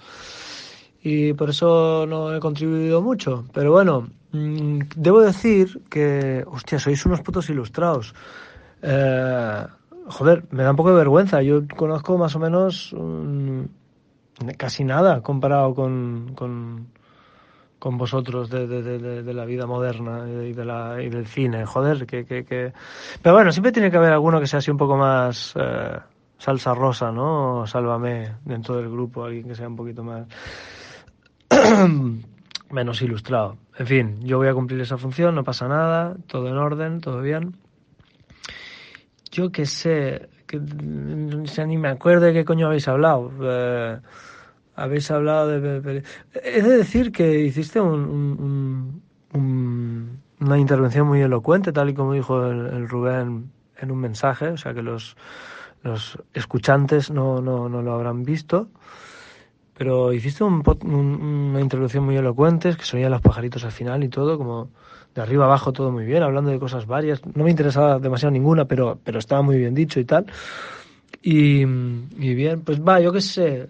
Y 1.08 1.34
por 1.34 1.52
eso 1.52 2.08
no 2.10 2.34
he 2.36 2.40
contribuido 2.40 3.00
mucho. 3.00 3.46
Pero 3.54 3.72
bueno, 3.72 4.08
mm, 4.32 4.80
debo 4.96 5.22
decir 5.22 5.84
que, 5.88 6.44
hostia, 6.48 6.80
sois 6.80 7.06
unos 7.06 7.22
putos 7.22 7.48
ilustrados. 7.48 8.16
Eh, 8.82 9.68
joder, 10.08 10.46
me 10.50 10.64
da 10.64 10.72
un 10.72 10.76
poco 10.76 10.90
de 10.90 10.96
vergüenza. 10.96 11.44
Yo 11.44 11.62
conozco 11.78 12.18
más 12.18 12.36
o 12.36 12.40
menos 12.40 12.92
mm, 12.98 13.66
casi 14.58 14.84
nada 14.84 15.22
comparado 15.22 15.76
con, 15.76 16.34
con, 16.34 16.88
con 17.78 18.00
vosotros 18.00 18.50
de, 18.50 18.66
de, 18.66 19.22
de, 19.22 19.34
la 19.36 19.46
vida 19.46 19.68
moderna 19.68 20.26
y, 20.28 20.54
de 20.54 20.66
la, 20.66 21.04
y 21.04 21.10
del 21.10 21.28
cine. 21.28 21.68
Joder, 21.68 22.08
que, 22.08 22.26
que, 22.26 22.46
que... 22.46 22.74
Pero 23.22 23.36
bueno, 23.36 23.52
siempre 23.52 23.72
tiene 23.72 23.92
que 23.92 23.98
haber 23.98 24.12
alguno 24.12 24.40
que 24.40 24.48
sea 24.48 24.58
así 24.58 24.72
un 24.72 24.78
poco 24.78 24.98
más 24.98 25.54
eh, 25.56 26.00
salsa 26.40 26.74
rosa, 26.74 27.12
¿no? 27.12 27.68
Sálvame 27.68 28.38
dentro 28.44 28.78
del 28.78 28.90
grupo, 28.90 29.24
alguien 29.24 29.48
que 29.48 29.54
sea 29.54 29.68
un 29.68 29.76
poquito 29.76 30.04
más 30.04 30.26
menos 32.71 33.02
ilustrado. 33.02 33.58
En 33.78 33.88
fin, 33.88 34.21
yo 34.21 34.38
voy 34.38 34.48
a 34.48 34.54
cumplir 34.54 34.80
esa 34.82 34.98
función, 34.98 35.36
no 35.36 35.43
pasa 35.43 35.67
nada, 35.67 36.15
todo 36.28 36.48
en 36.48 36.58
orden, 36.58 37.02
todo 37.02 37.21
bien 37.21 37.56
yo 39.36 39.52
que 39.52 39.65
sé, 39.65 40.30
que 40.48 40.60
ni 40.60 41.78
me 41.78 41.89
acuerdo 41.89 42.28
de 42.28 42.34
qué 42.34 42.45
coño 42.45 42.67
habéis 42.67 42.88
hablado. 42.88 43.32
Eh, 43.41 44.00
habéis 44.76 45.12
hablado 45.12 45.48
de... 45.50 46.04
He 46.41 46.62
de 46.62 46.78
decir 46.78 47.12
que 47.12 47.41
hiciste 47.41 47.82
un, 47.82 49.02
una 49.34 50.58
intervención 50.58 51.08
muy 51.08 51.21
elocuente, 51.21 51.74
tal 51.74 51.89
y 51.89 51.93
como 51.93 52.13
dijo 52.13 52.45
el, 52.48 52.88
Rubén 52.88 53.52
en 53.78 53.91
un 53.91 54.00
mensaje, 54.00 54.48
o 54.48 54.58
sea 54.58 54.74
que 54.74 54.82
los, 54.82 55.17
los 55.84 56.17
escuchantes 56.34 57.12
no, 57.12 57.41
no, 57.41 57.67
no 57.67 57.82
lo 57.82 57.93
habrán 57.93 58.24
visto. 58.24 58.69
Pero 59.78 60.14
hiciste 60.14 60.44
una 60.44 61.60
intervención 61.60 62.06
muy 62.06 62.16
elocuente, 62.16 62.76
que 62.76 62.86
sonían 62.86 63.12
los 63.12 63.22
pajaritos 63.22 63.64
al 63.66 63.72
final 63.72 64.04
y 64.04 64.10
todo, 64.10 64.38
como 64.38 64.70
de 65.14 65.22
arriba 65.22 65.46
abajo 65.46 65.74
todo 65.74 65.92
muy 65.92 66.06
bien, 66.06 66.24
hablando 66.24 66.52
de 66.52 66.60
cosas 66.60 66.86
varias. 66.86 67.26
No 67.36 67.44
me 67.44 67.52
interesaba 67.52 68.00
demasiado 68.00 68.32
ninguna, 68.32 68.66
pero, 68.66 69.00
pero 69.04 69.20
estaba 69.20 69.42
muy 69.42 69.58
bien 69.58 69.74
dicho 69.74 70.00
y 70.00 70.06
tal. 70.06 70.26
Y, 71.22 71.66
bien, 71.66 72.62
pues 72.62 72.80
va, 72.80 73.00
yo 73.00 73.12
qué 73.12 73.22
sé, 73.22 73.68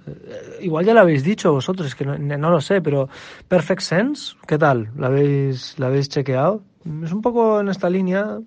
igual 0.59 0.85
ya 0.85 0.93
lo 0.93 0.99
habéis 0.99 1.23
dicho 1.23 1.53
vosotros, 1.53 1.87
es 1.87 1.95
que 1.95 2.03
no, 2.03 2.17
no, 2.17 2.49
lo 2.49 2.59
sé, 2.59 2.81
pero 2.81 3.07
Perfect 3.47 3.81
Sense, 3.81 4.35
¿qué 4.45 4.57
tal? 4.57 4.89
¿La 4.97 5.07
habéis, 5.07 5.79
¿La 5.79 5.87
habéis 5.87 6.09
chequeado? 6.09 6.61
Es 7.03 7.13
un 7.13 7.21
poco 7.21 7.61
en 7.61 7.69
esta 7.69 7.89
línea. 7.89 8.39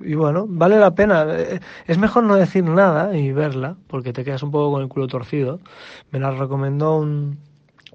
Y 0.00 0.14
bueno, 0.14 0.46
vale 0.48 0.78
la 0.78 0.94
pena. 0.94 1.26
Es 1.86 1.98
mejor 1.98 2.24
no 2.24 2.36
decir 2.36 2.64
nada 2.64 3.16
y 3.16 3.32
verla, 3.32 3.76
porque 3.86 4.12
te 4.12 4.24
quedas 4.24 4.42
un 4.42 4.50
poco 4.50 4.72
con 4.72 4.82
el 4.82 4.88
culo 4.88 5.06
torcido. 5.06 5.60
Me 6.10 6.20
la 6.20 6.30
recomendó 6.32 6.98
un, 6.98 7.38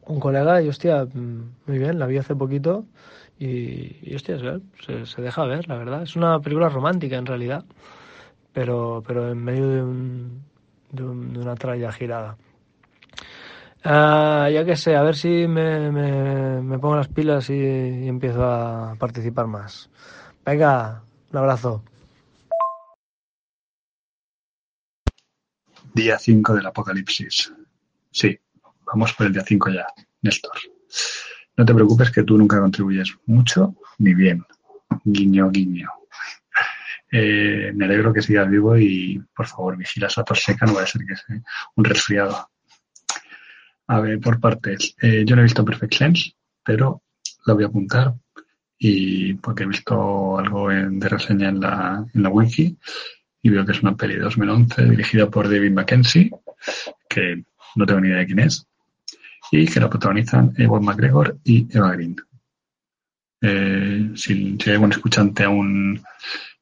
un 0.05 0.19
colega 0.19 0.61
y 0.61 0.69
hostia, 0.69 1.05
mm, 1.05 1.41
muy 1.67 1.77
bien, 1.77 1.99
la 1.99 2.07
vi 2.07 2.17
hace 2.17 2.35
poquito 2.35 2.85
y, 3.39 3.97
y 4.03 4.15
hostia, 4.15 4.37
se, 4.85 5.05
se, 5.05 5.21
deja 5.21 5.45
ver, 5.45 5.67
la 5.67 5.77
verdad. 5.77 6.03
Es 6.03 6.15
una 6.15 6.39
película 6.39 6.69
romántica 6.69 7.17
en 7.17 7.25
realidad, 7.25 7.65
pero, 8.53 9.03
pero 9.05 9.31
en 9.31 9.43
medio 9.43 9.67
de, 9.67 9.81
un, 9.81 10.43
de, 10.91 11.03
una 11.03 11.55
tralla 11.55 11.91
girada. 11.91 12.37
Uh, 13.83 14.47
ya 14.51 14.63
que 14.63 14.75
sé, 14.75 14.95
a 14.95 15.01
ver 15.01 15.15
si 15.15 15.47
me, 15.47 15.91
me, 15.91 16.61
me 16.61 16.77
pongo 16.77 16.95
las 16.95 17.07
pilas 17.07 17.49
y, 17.49 17.53
y, 17.55 18.07
empiezo 18.07 18.43
a 18.45 18.95
participar 18.99 19.47
más. 19.47 19.89
Venga, 20.45 21.01
un 21.31 21.37
abrazo. 21.37 21.83
Día 25.93 26.17
5 26.17 26.56
del 26.56 26.65
Apocalipsis. 26.65 27.54
Sí, 28.12 28.39
Vamos 28.91 29.13
por 29.13 29.25
el 29.25 29.34
día 29.34 29.43
5 29.45 29.69
ya, 29.69 29.88
Néstor. 30.21 30.51
No 31.56 31.65
te 31.65 31.73
preocupes 31.73 32.12
que 32.12 32.23
tú 32.23 32.38
nunca 32.38 32.60
contribuyes 32.60 33.15
mucho 33.25 33.75
ni 33.99 34.13
bien. 34.13 34.45
Guiño, 35.06 35.49
guiño. 35.49 35.89
Eh, 37.10 37.71
me 37.73 37.86
alegro 37.86 38.12
que 38.12 38.21
sigas 38.21 38.49
vivo 38.49 38.77
y 38.77 39.21
por 39.34 39.47
favor 39.47 39.77
vigila 39.77 40.08
esa 40.08 40.23
tos 40.23 40.43
seca, 40.43 40.65
no 40.65 40.75
va 40.75 40.84
a 40.84 40.88
ser 40.88 41.04
que 41.06 41.15
sea 41.15 41.41
un 41.75 41.86
resfriado. 41.86 42.49
A 43.88 43.99
ver, 44.01 44.19
por 44.19 44.41
partes. 44.41 44.93
Eh, 45.01 45.23
yo 45.25 45.36
no 45.36 45.41
he 45.41 45.43
visto 45.43 45.63
Perfect 45.63 45.93
Sense, 45.93 46.32
pero 46.63 47.04
lo 47.45 47.56
voy 47.56 47.63
a 47.63 47.67
apuntar 47.67 48.13
y 48.77 49.36
porque 49.36 49.63
he 49.63 49.67
visto 49.67 50.38
algo 50.38 50.67
de 50.69 51.08
reseña 51.08 51.49
en 51.49 51.62
la, 51.62 52.06
en 52.13 52.23
la 52.23 52.30
wiki 52.30 52.77
y 53.41 53.49
veo 53.49 53.65
que 53.65 53.71
es 53.71 53.82
una 53.82 53.95
peli 53.95 54.15
de 54.15 54.21
2011 54.21 54.86
dirigida 54.86 55.30
por 55.30 55.49
David 55.49 55.71
Mackenzie, 55.71 56.32
que 57.10 57.43
no 57.75 57.86
tengo 57.86 58.01
ni 58.01 58.10
idea 58.10 58.19
de 58.19 58.25
quién 58.25 58.39
es, 58.39 58.67
y 59.51 59.65
que 59.67 59.80
la 59.80 59.89
protagonizan 59.89 60.54
Ewan 60.58 60.84
McGregor 60.84 61.38
y 61.43 61.67
Eva 61.75 61.91
Green. 61.93 62.15
Eh, 63.41 64.12
si, 64.15 64.58
hay 64.65 64.71
algún 64.73 64.91
escuchante 64.91 65.43
aún 65.43 66.01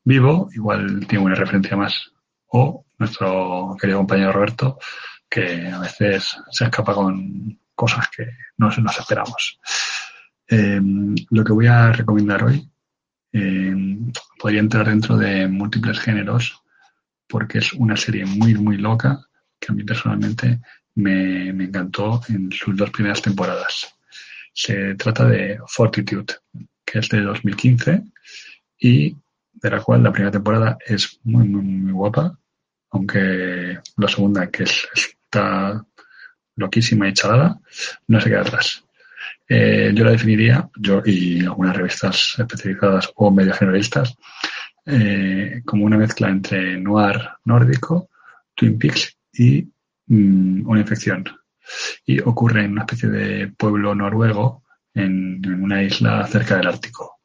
vivo, 0.04 0.50
igual 0.54 1.06
tiene 1.08 1.26
una 1.26 1.36
referencia 1.36 1.76
más. 1.76 2.12
O 2.48 2.86
nuestro 2.98 3.76
querido 3.80 4.00
compañero 4.00 4.32
Roberto, 4.32 4.80
que 5.30 5.68
a 5.68 5.80
veces 5.80 6.36
se 6.50 6.63
escapa 6.63 6.94
con 6.94 7.60
cosas 7.76 8.08
que 8.10 8.26
no 8.58 8.70
nos 8.70 9.00
esperamos. 9.00 9.60
Eh, 10.48 10.82
lo 11.30 11.44
que 11.44 11.54
voy 11.54 11.68
a 11.68 11.92
recomendar 11.92 12.44
hoy 12.44 12.68
eh, 13.32 14.00
podría 14.39 14.62
entrar 14.62 14.88
dentro 14.88 15.15
de 15.15 15.48
múltiples 15.48 16.00
géneros 16.00 16.63
porque 17.30 17.60
es 17.60 17.74
una 17.74 17.96
serie 17.96 18.26
muy, 18.26 18.56
muy 18.56 18.78
loca 18.78 19.22
que 19.60 19.72
a 19.72 19.76
mí 19.76 19.84
personalmente 19.84 20.60
me, 20.96 21.54
me 21.54 21.65
encantó 21.65 22.22
en 22.30 22.52
sus 22.52 22.76
dos 22.76 22.89
primeras 22.89 23.22
temporadas. 23.22 23.96
Se 24.54 24.96
trata 24.96 25.26
de 25.26 25.60
Fortitude, 25.68 26.34
que 26.84 27.00
es 27.00 27.10
de 27.10 27.22
2015 27.22 28.04
y 28.80 29.15
de 29.54 29.70
la 29.70 29.82
cual 29.82 30.04
la 30.04 30.12
primera 30.12 30.32
temporada 30.32 30.78
es 30.86 31.20
muy, 31.24 31.48
muy, 31.48 31.62
muy 31.62 31.92
guapa, 31.92 32.38
aunque 32.92 33.80
la 33.98 34.08
segunda, 34.08 34.50
que 34.50 34.63
es, 34.63 34.88
está 34.96 35.86
loquísima 36.56 37.08
y 37.08 37.13
chalada, 37.13 37.60
no 38.08 38.20
se 38.20 38.30
queda 38.30 38.42
atrás. 38.42 38.84
Eh, 39.48 39.92
yo 39.94 40.04
la 40.06 40.12
definiría, 40.12 40.70
yo 40.76 41.02
y 41.06 41.42
algunas 41.42 41.76
revistas 41.76 42.36
especializadas 42.38 43.12
o 43.15 43.32
medio 43.32 43.54
generalistas, 43.54 44.15
eh, 44.91 45.62
como 45.65 45.86
una 45.86 45.97
mezcla 45.97 46.30
entre 46.30 46.80
noir 46.80 47.30
nórdico, 47.45 48.10
Twin 48.56 48.80
Peaks 48.80 49.15
y 49.34 49.67
mm, 50.08 50.67
una 50.67 50.80
infección. 50.82 51.25
Y 52.06 52.19
ocurre 52.21 52.65
en 52.65 52.71
una 52.71 52.82
especie 52.82 53.10
de 53.10 53.47
pueblo 53.49 53.93
noruego 53.93 54.63
en, 54.95 55.45
una 55.62 55.84
isla 55.84 56.25
cerca 56.25 56.58
del 56.58 56.67
Ártico. 56.67 57.19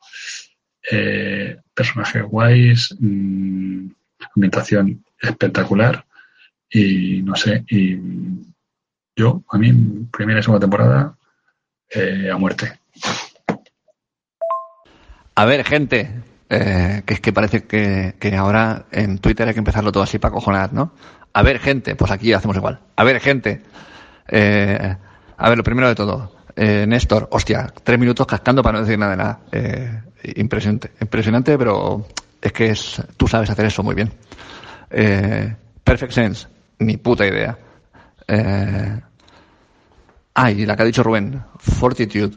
Eh, 0.90 1.56
personajes 1.72 2.22
guays, 2.24 2.94
mm, 3.00 3.88
ambientación 4.36 5.02
espectacular 5.18 6.04
y 6.68 7.22
no 7.22 7.34
sé, 7.36 7.64
y 7.68 7.96
yo, 9.16 9.42
a 9.48 9.56
mí, 9.56 9.72
primera 10.12 10.40
y 10.40 10.42
segunda 10.42 10.60
temporada, 10.60 11.16
eh, 11.88 12.28
a 12.30 12.36
muerte. 12.36 12.78
A 15.36 15.44
ver, 15.46 15.64
gente, 15.64 16.10
eh, 16.56 17.02
que 17.04 17.14
es 17.14 17.20
que 17.20 17.32
parece 17.32 17.64
que, 17.64 18.36
ahora 18.36 18.86
en 18.90 19.18
Twitter 19.18 19.48
hay 19.48 19.54
que 19.54 19.60
empezarlo 19.60 19.92
todo 19.92 20.02
así 20.02 20.18
para 20.18 20.32
cojonar, 20.32 20.72
¿no? 20.72 20.92
A 21.32 21.42
ver, 21.42 21.58
gente, 21.58 21.96
pues 21.96 22.10
aquí 22.10 22.32
hacemos 22.32 22.56
igual. 22.56 22.80
A 22.96 23.04
ver, 23.04 23.20
gente. 23.20 23.62
Eh, 24.28 24.96
a 25.36 25.48
ver, 25.48 25.58
lo 25.58 25.64
primero 25.64 25.88
de 25.88 25.94
todo. 25.94 26.32
Néstor, 26.56 27.28
hostia, 27.32 27.72
tres 27.82 27.98
minutos 27.98 28.26
cascando 28.26 28.62
para 28.62 28.78
no 28.78 28.84
decir 28.84 28.98
nada 28.98 29.10
de 29.10 29.16
nada. 29.16 30.04
impresionante, 30.36 30.92
impresionante, 31.00 31.58
pero 31.58 32.06
es 32.40 32.52
que 32.52 32.70
es, 32.70 33.02
tú 33.16 33.26
sabes 33.26 33.50
hacer 33.50 33.66
eso 33.66 33.82
muy 33.82 33.96
bien. 33.96 34.12
Perfect 35.82 36.12
Sense, 36.12 36.46
ni 36.78 36.96
puta 36.96 37.26
idea. 37.26 37.58
Eh... 38.28 39.00
Ah, 40.36 40.50
y 40.50 40.66
la 40.66 40.74
que 40.76 40.82
ha 40.82 40.86
dicho 40.86 41.04
Rubén, 41.04 41.44
Fortitude, 41.58 42.36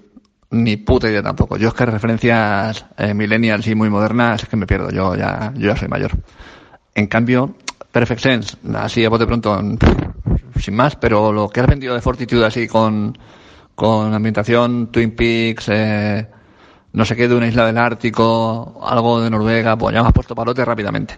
ni 0.51 0.77
puta 0.77 1.09
idea 1.09 1.23
tampoco. 1.23 1.57
Yo 1.57 1.69
es 1.69 1.73
que 1.73 1.85
referencias 1.85 2.85
eh, 2.97 3.13
millennials 3.13 3.67
y 3.67 3.75
muy 3.75 3.89
modernas 3.89 4.43
es 4.43 4.49
que 4.49 4.55
me 4.55 4.65
pierdo, 4.65 4.89
yo 4.91 5.15
ya, 5.15 5.53
yo 5.55 5.69
ya 5.69 5.75
soy 5.75 5.87
mayor. 5.87 6.11
En 6.95 7.07
cambio, 7.07 7.55
Perfect 7.91 8.21
Sense, 8.21 8.57
así 8.75 9.05
a 9.05 9.09
bote 9.09 9.25
pronto, 9.25 9.59
sin 10.59 10.75
más, 10.75 10.95
pero 10.95 11.31
lo 11.31 11.49
que 11.49 11.61
has 11.61 11.67
vendido 11.67 11.93
de 11.93 12.01
Fortitude 12.01 12.45
así 12.45 12.67
con, 12.67 13.17
con 13.75 14.13
ambientación 14.13 14.87
Twin 14.91 15.15
Peaks, 15.15 15.69
eh, 15.69 16.27
no 16.93 17.05
sé 17.05 17.15
qué, 17.15 17.27
de 17.27 17.35
una 17.35 17.47
isla 17.47 17.65
del 17.65 17.77
Ártico, 17.77 18.79
algo 18.83 19.21
de 19.21 19.29
Noruega, 19.29 19.77
pues 19.77 19.93
ya 19.93 20.01
me 20.01 20.07
has 20.07 20.13
puesto 20.13 20.35
palote 20.35 20.65
rápidamente. 20.65 21.17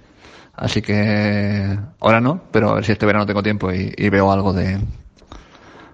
Así 0.55 0.81
que 0.81 1.79
ahora 2.01 2.19
no, 2.19 2.41
pero 2.51 2.71
a 2.71 2.73
ver 2.75 2.85
si 2.85 2.91
este 2.91 3.05
verano 3.05 3.25
tengo 3.25 3.41
tiempo 3.41 3.71
y, 3.71 4.09
veo 4.09 4.29
algo 4.31 4.51
de 4.51 4.77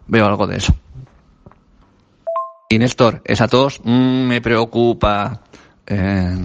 veo 0.07 0.25
algo 0.25 0.47
de 0.47 0.57
eso. 0.57 0.73
Y 2.69 2.79
Néstor, 2.79 3.21
esa 3.25 3.47
tos 3.47 3.79
mm, 3.83 4.27
me 4.27 4.41
preocupa. 4.41 5.41
Eh, 5.85 6.35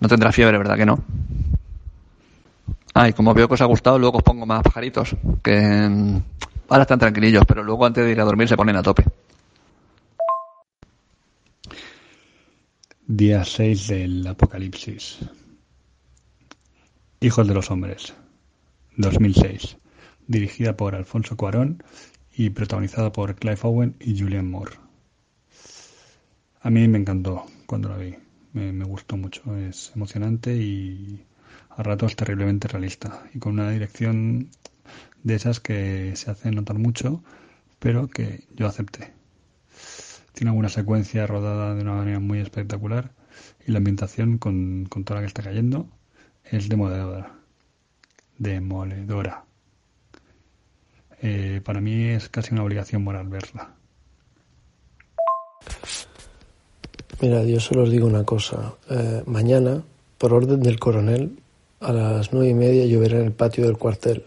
no 0.00 0.08
tendrá 0.08 0.32
fiebre, 0.32 0.58
¿verdad 0.58 0.76
que 0.76 0.86
no? 0.86 0.98
Ay, 2.94 3.12
como 3.12 3.34
veo 3.34 3.46
que 3.46 3.54
os 3.54 3.60
ha 3.60 3.66
gustado, 3.66 3.98
luego 3.98 4.18
os 4.18 4.24
pongo 4.24 4.46
más 4.46 4.62
pajaritos. 4.62 5.14
Que 5.42 5.60
mm, 5.60 6.22
ahora 6.70 6.82
están 6.82 6.98
tranquilillos, 6.98 7.44
pero 7.46 7.62
luego 7.62 7.84
antes 7.84 8.04
de 8.04 8.12
ir 8.12 8.20
a 8.20 8.24
dormir 8.24 8.48
se 8.48 8.56
ponen 8.56 8.76
a 8.76 8.82
tope. 8.82 9.04
Día 13.06 13.44
6 13.44 13.88
del 13.88 14.26
Apocalipsis. 14.26 15.18
Hijos 17.20 17.46
de 17.46 17.54
los 17.54 17.70
Hombres, 17.70 18.14
2006, 18.96 19.76
dirigida 20.26 20.74
por 20.76 20.94
Alfonso 20.94 21.36
Cuarón 21.36 21.82
y 22.34 22.48
protagonizada 22.50 23.12
por 23.12 23.34
Clive 23.34 23.58
Owen 23.62 23.96
y 24.00 24.18
Julian 24.18 24.50
Moore. 24.50 24.89
A 26.62 26.68
mí 26.68 26.86
me 26.88 26.98
encantó 26.98 27.46
cuando 27.64 27.88
la 27.88 27.96
vi, 27.96 28.16
me, 28.52 28.84
gustó 28.84 29.16
mucho, 29.16 29.56
es 29.56 29.92
emocionante 29.94 30.54
y 30.54 31.24
a 31.70 31.82
ratos 31.82 32.16
terriblemente 32.16 32.68
realista 32.68 33.24
y 33.32 33.38
con 33.38 33.54
una 33.54 33.70
dirección 33.70 34.50
de 35.22 35.34
esas 35.36 35.58
que 35.58 36.14
se 36.16 36.30
hace 36.30 36.50
notar 36.50 36.76
mucho, 36.78 37.24
pero 37.78 38.08
que 38.08 38.44
yo 38.54 38.66
acepté. 38.66 39.14
Tiene 40.34 40.50
alguna 40.50 40.68
secuencia 40.68 41.26
rodada 41.26 41.74
de 41.74 41.80
una 41.80 41.94
manera 41.94 42.20
muy 42.20 42.40
espectacular 42.40 43.10
y 43.66 43.72
la 43.72 43.78
ambientación 43.78 44.36
con, 44.36 44.84
con 44.84 45.04
toda 45.04 45.20
la 45.20 45.22
que 45.22 45.28
está 45.28 45.42
cayendo 45.42 45.88
es 46.44 46.68
demoledora. 46.68 47.38
Demoledora. 48.36 49.46
Eh, 51.22 51.62
para 51.64 51.80
mí 51.80 52.08
es 52.08 52.28
casi 52.28 52.52
una 52.52 52.64
obligación 52.64 53.02
moral 53.02 53.28
verla. 53.28 53.76
Mira, 57.20 57.44
yo 57.44 57.60
solo 57.60 57.82
os 57.82 57.90
digo 57.90 58.06
una 58.06 58.24
cosa. 58.24 58.74
Eh, 58.88 59.22
mañana, 59.26 59.82
por 60.16 60.32
orden 60.32 60.60
del 60.60 60.78
coronel, 60.78 61.38
a 61.80 61.92
las 61.92 62.32
nueve 62.32 62.48
y 62.48 62.54
media 62.54 62.86
lloverá 62.86 63.18
en 63.18 63.26
el 63.26 63.32
patio 63.32 63.64
del 63.64 63.76
cuartel, 63.76 64.24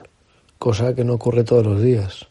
cosa 0.60 0.94
que 0.94 1.04
no 1.04 1.14
ocurre 1.14 1.44
todos 1.44 1.66
los 1.66 1.82
días. 1.82 2.28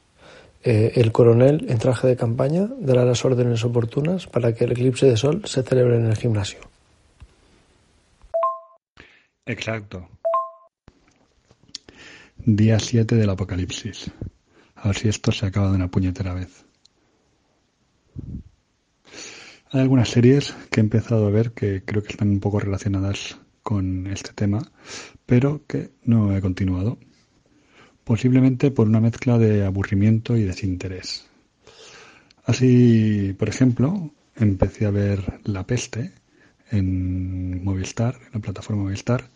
Eh, 0.62 0.92
el 0.94 1.10
coronel, 1.10 1.66
en 1.68 1.78
traje 1.78 2.06
de 2.06 2.16
campaña, 2.16 2.68
dará 2.78 3.04
las 3.04 3.24
órdenes 3.24 3.64
oportunas 3.64 4.28
para 4.28 4.54
que 4.54 4.64
el 4.64 4.72
eclipse 4.72 5.06
de 5.06 5.16
sol 5.16 5.42
se 5.44 5.64
celebre 5.64 5.96
en 5.96 6.06
el 6.06 6.16
gimnasio. 6.16 6.60
Exacto. 9.44 10.08
Día 12.36 12.78
7 12.78 13.16
del 13.16 13.30
Apocalipsis. 13.30 14.12
A 14.76 14.88
ver 14.88 14.96
si 14.96 15.08
esto 15.08 15.32
se 15.32 15.46
acaba 15.46 15.70
de 15.70 15.76
una 15.76 15.88
puñetera 15.88 16.34
vez. 16.34 16.64
Hay 19.74 19.80
algunas 19.80 20.10
series 20.10 20.54
que 20.70 20.80
he 20.80 20.82
empezado 20.82 21.26
a 21.26 21.30
ver 21.30 21.52
que 21.52 21.82
creo 21.82 22.02
que 22.02 22.10
están 22.10 22.28
un 22.28 22.40
poco 22.40 22.60
relacionadas 22.60 23.38
con 23.62 24.06
este 24.06 24.34
tema, 24.34 24.70
pero 25.24 25.64
que 25.66 25.92
no 26.04 26.36
he 26.36 26.42
continuado. 26.42 26.98
Posiblemente 28.04 28.70
por 28.70 28.86
una 28.86 29.00
mezcla 29.00 29.38
de 29.38 29.64
aburrimiento 29.64 30.36
y 30.36 30.42
desinterés. 30.42 31.24
Así, 32.44 33.34
por 33.38 33.48
ejemplo, 33.48 34.10
empecé 34.36 34.84
a 34.84 34.90
ver 34.90 35.40
La 35.44 35.66
Peste, 35.66 36.12
en 36.70 37.64
Movistar, 37.64 38.16
en 38.26 38.32
la 38.34 38.40
plataforma 38.40 38.82
Movistar, 38.82 39.30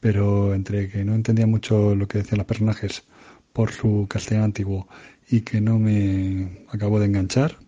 pero 0.00 0.54
entre 0.54 0.88
que 0.88 1.04
no 1.04 1.14
entendía 1.14 1.46
mucho 1.46 1.94
lo 1.94 2.08
que 2.08 2.18
decían 2.18 2.38
los 2.38 2.46
personajes 2.46 3.04
por 3.52 3.70
su 3.70 4.06
castellano 4.08 4.46
antiguo 4.46 4.88
y 5.28 5.42
que 5.42 5.60
no 5.60 5.78
me 5.78 6.64
acabó 6.70 7.00
de 7.00 7.04
enganchar, 7.04 7.58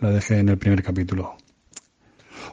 la 0.00 0.10
dejé 0.10 0.38
en 0.38 0.48
el 0.48 0.58
primer 0.58 0.82
capítulo. 0.82 1.36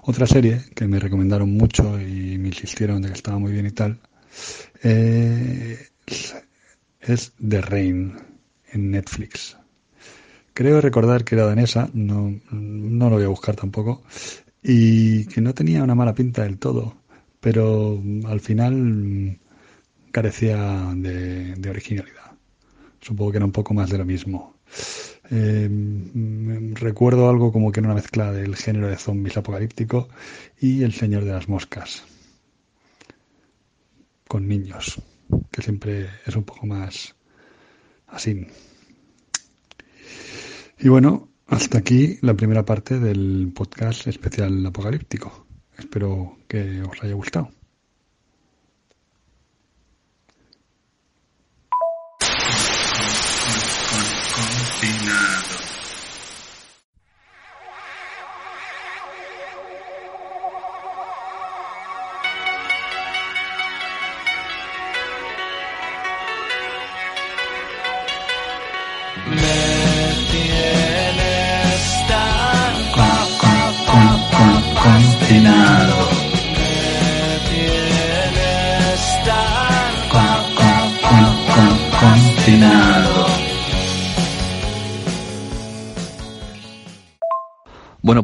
Otra 0.04 0.28
serie 0.28 0.62
que 0.76 0.88
me 0.88 1.00
recomendaron 1.00 1.52
mucho 1.52 2.00
y 2.00 2.38
me 2.38 2.50
insistieron 2.50 3.02
de 3.02 3.10
que 3.10 3.16
estaba 3.16 3.40
muy 3.40 3.52
bien 3.52 3.66
y 3.66 3.72
tal, 3.72 4.00
eh, 4.84 5.88
es 7.02 7.34
The 7.48 7.62
Rain 7.62 8.16
en 8.72 8.92
Netflix. 8.92 9.58
Creo 10.54 10.80
recordar 10.80 11.24
que 11.24 11.36
era 11.36 11.46
danesa, 11.46 11.90
no, 11.94 12.40
no 12.52 13.10
lo 13.10 13.16
voy 13.16 13.26
a 13.26 13.30
buscar 13.30 13.56
tampoco, 13.56 14.04
y 14.64 15.26
que 15.26 15.42
no 15.42 15.54
tenía 15.54 15.84
una 15.84 15.96
mala 15.96 16.16
pinta 16.16 16.44
del 16.44 16.58
todo, 16.58 16.96
pero 17.40 18.02
al 18.26 18.40
final 18.40 19.38
carecía 20.12 20.94
de, 20.96 21.70
originalidad. 21.70 22.32
Supongo 23.02 23.32
que 23.32 23.38
era 23.38 23.46
un 23.46 23.52
poco 23.52 23.74
más 23.74 23.90
de 23.90 23.98
lo 23.98 24.06
mismo. 24.06 24.56
Eh, 25.32 25.70
recuerdo 26.74 27.30
algo 27.30 27.52
como 27.52 27.72
que 27.72 27.80
era 27.80 27.88
una 27.88 27.96
mezcla 27.96 28.32
del 28.32 28.56
género 28.56 28.88
de 28.88 28.98
zombies 28.98 29.38
apocalíptico 29.38 30.08
y 30.60 30.84
El 30.84 30.94
Señor 30.94 31.26
de 31.26 31.32
las 31.32 31.50
Moscas, 31.50 32.04
con 34.28 34.48
niños, 34.48 35.02
que 35.52 35.62
siempre 35.62 36.10
es 36.26 36.36
un 36.36 36.44
poco 36.44 36.68
más 36.68 37.16
así. 38.08 38.48
Y 40.80 40.90
bueno, 40.90 41.30
hasta 41.48 41.78
aquí 41.78 42.18
la 42.22 42.34
primera 42.34 42.66
parte 42.66 43.00
del 43.00 43.52
podcast 43.54 44.08
especial 44.08 44.66
apocalíptico. 44.66 45.48
Espero 45.78 46.38
que 46.48 46.82
os 46.82 47.04
haya 47.04 47.14
gustado. 47.14 47.50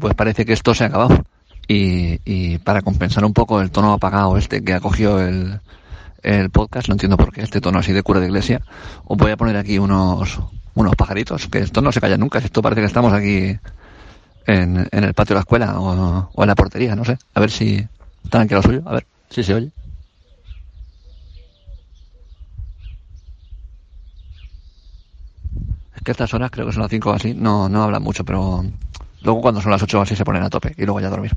Pues 0.02 0.16
parece 0.16 0.46
que 0.46 0.54
esto 0.54 0.74
se 0.76 0.84
ha 0.84 0.88
acabado. 0.88 1.24
Y, 1.68 2.20
y 2.26 2.58
para 2.58 2.82
compensar 2.82 3.24
un 3.24 3.34
poco 3.34 3.62
el 3.62 3.72
tono 3.72 3.94
apagado 3.94 4.36
este 4.38 4.62
que 4.62 4.74
ha 4.74 4.82
cogido 4.82 5.22
el, 5.22 5.62
el 6.24 6.50
podcast, 6.50 6.90
no 6.90 6.96
entiendo 6.96 7.16
por 7.16 7.32
qué 7.32 7.42
este 7.42 7.62
tono 7.62 7.80
así 7.80 7.94
de 7.94 8.04
cura 8.04 8.20
de 8.20 8.26
iglesia, 8.26 8.62
os 9.06 9.18
voy 9.18 9.32
a 9.32 9.38
poner 9.38 9.56
aquí 9.56 9.80
unos, 9.80 10.40
unos 10.74 10.96
pajaritos, 10.96 11.48
que 11.48 11.60
esto 11.60 11.82
no 11.82 11.92
se 11.92 12.02
calla 12.02 12.18
nunca, 12.18 12.40
esto 12.40 12.62
parece 12.62 12.82
que 12.82 12.88
estamos 12.88 13.14
aquí 13.14 13.58
en, 14.48 14.88
en 14.92 15.04
el 15.04 15.14
patio 15.14 15.34
de 15.34 15.36
la 15.36 15.42
escuela 15.42 15.80
o, 15.80 16.30
o 16.34 16.44
en 16.44 16.48
la 16.48 16.56
portería, 16.56 16.96
no 16.96 17.06
sé, 17.06 17.18
a 17.34 17.40
ver 17.40 17.52
si 17.52 17.88
están 18.24 18.42
aquí 18.42 18.54
lo 18.54 18.64
suyo, 18.64 18.82
a 18.86 18.94
ver 18.94 19.08
si 19.30 19.44
se 19.44 19.54
oye. 19.54 19.72
Es 25.96 26.02
que 26.04 26.12
a 26.12 26.14
estas 26.14 26.34
horas, 26.34 26.52
creo 26.52 26.66
que 26.66 26.74
son 26.74 26.82
las 26.82 26.92
5 26.92 27.10
o 27.10 27.14
así, 27.14 27.34
no, 27.34 27.70
no 27.70 27.84
hablan 27.84 28.02
mucho, 28.04 28.26
pero 28.26 28.66
luego 29.22 29.42
cuando 29.42 29.62
son 29.62 29.72
las 29.72 29.82
8 29.82 30.00
o 30.00 30.02
así 30.02 30.16
se 30.16 30.26
ponen 30.26 30.44
a 30.44 30.50
tope 30.50 30.74
y 30.78 30.86
luego 30.86 31.00
ya 31.00 31.08
a 31.08 31.12
dormir. 31.12 31.36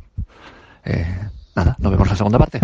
Eh, 0.84 1.06
nada, 1.54 1.76
nos 1.78 1.92
vemos 1.92 2.08
la 2.08 2.16
segunda 2.16 2.38
parte. 2.38 2.60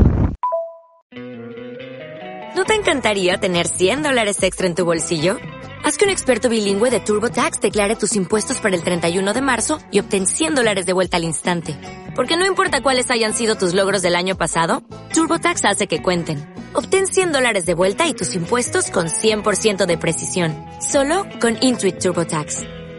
¿No 2.55 2.65
te 2.65 2.75
encantaría 2.75 3.39
tener 3.39 3.69
100 3.69 4.03
dólares 4.03 4.43
extra 4.43 4.67
en 4.67 4.75
tu 4.75 4.85
bolsillo? 4.85 5.39
Haz 5.83 5.97
que 5.97 6.05
un 6.05 6.11
experto 6.11 6.51
bilingüe 6.51 6.91
de 6.91 7.01
TurboTax 7.01 7.61
declare 7.61 7.97
tus 7.97 8.15
impuestos 8.17 8.59
para 8.59 8.77
el 8.77 8.83
31 8.83 9.33
de 9.33 9.41
marzo 9.41 9.79
y 9.91 10.01
obtén 10.01 10.27
100 10.27 10.57
dólares 10.57 10.85
de 10.85 10.93
vuelta 10.93 11.17
al 11.17 11.25
instante. 11.25 11.75
Porque 12.15 12.37
no 12.37 12.45
importa 12.45 12.83
cuáles 12.83 13.11
hayan 13.11 13.33
sido 13.33 13.55
tus 13.55 13.73
logros 13.73 14.03
del 14.03 14.15
año 14.15 14.37
pasado, 14.37 14.83
TurboTax 15.15 15.65
hace 15.65 15.87
que 15.87 16.03
cuenten. 16.03 16.53
Obtén 16.75 17.07
100 17.07 17.33
dólares 17.33 17.65
de 17.65 17.75
vuelta 17.75 18.07
y 18.07 18.15
tus 18.15 18.35
impuestos 18.35 18.91
con 18.91 19.07
100% 19.07 19.87
de 19.87 19.97
precisión. 19.97 20.55
Solo 20.81 21.25
con 21.41 21.57
Intuit 21.63 21.99
TurboTax. 21.99 22.80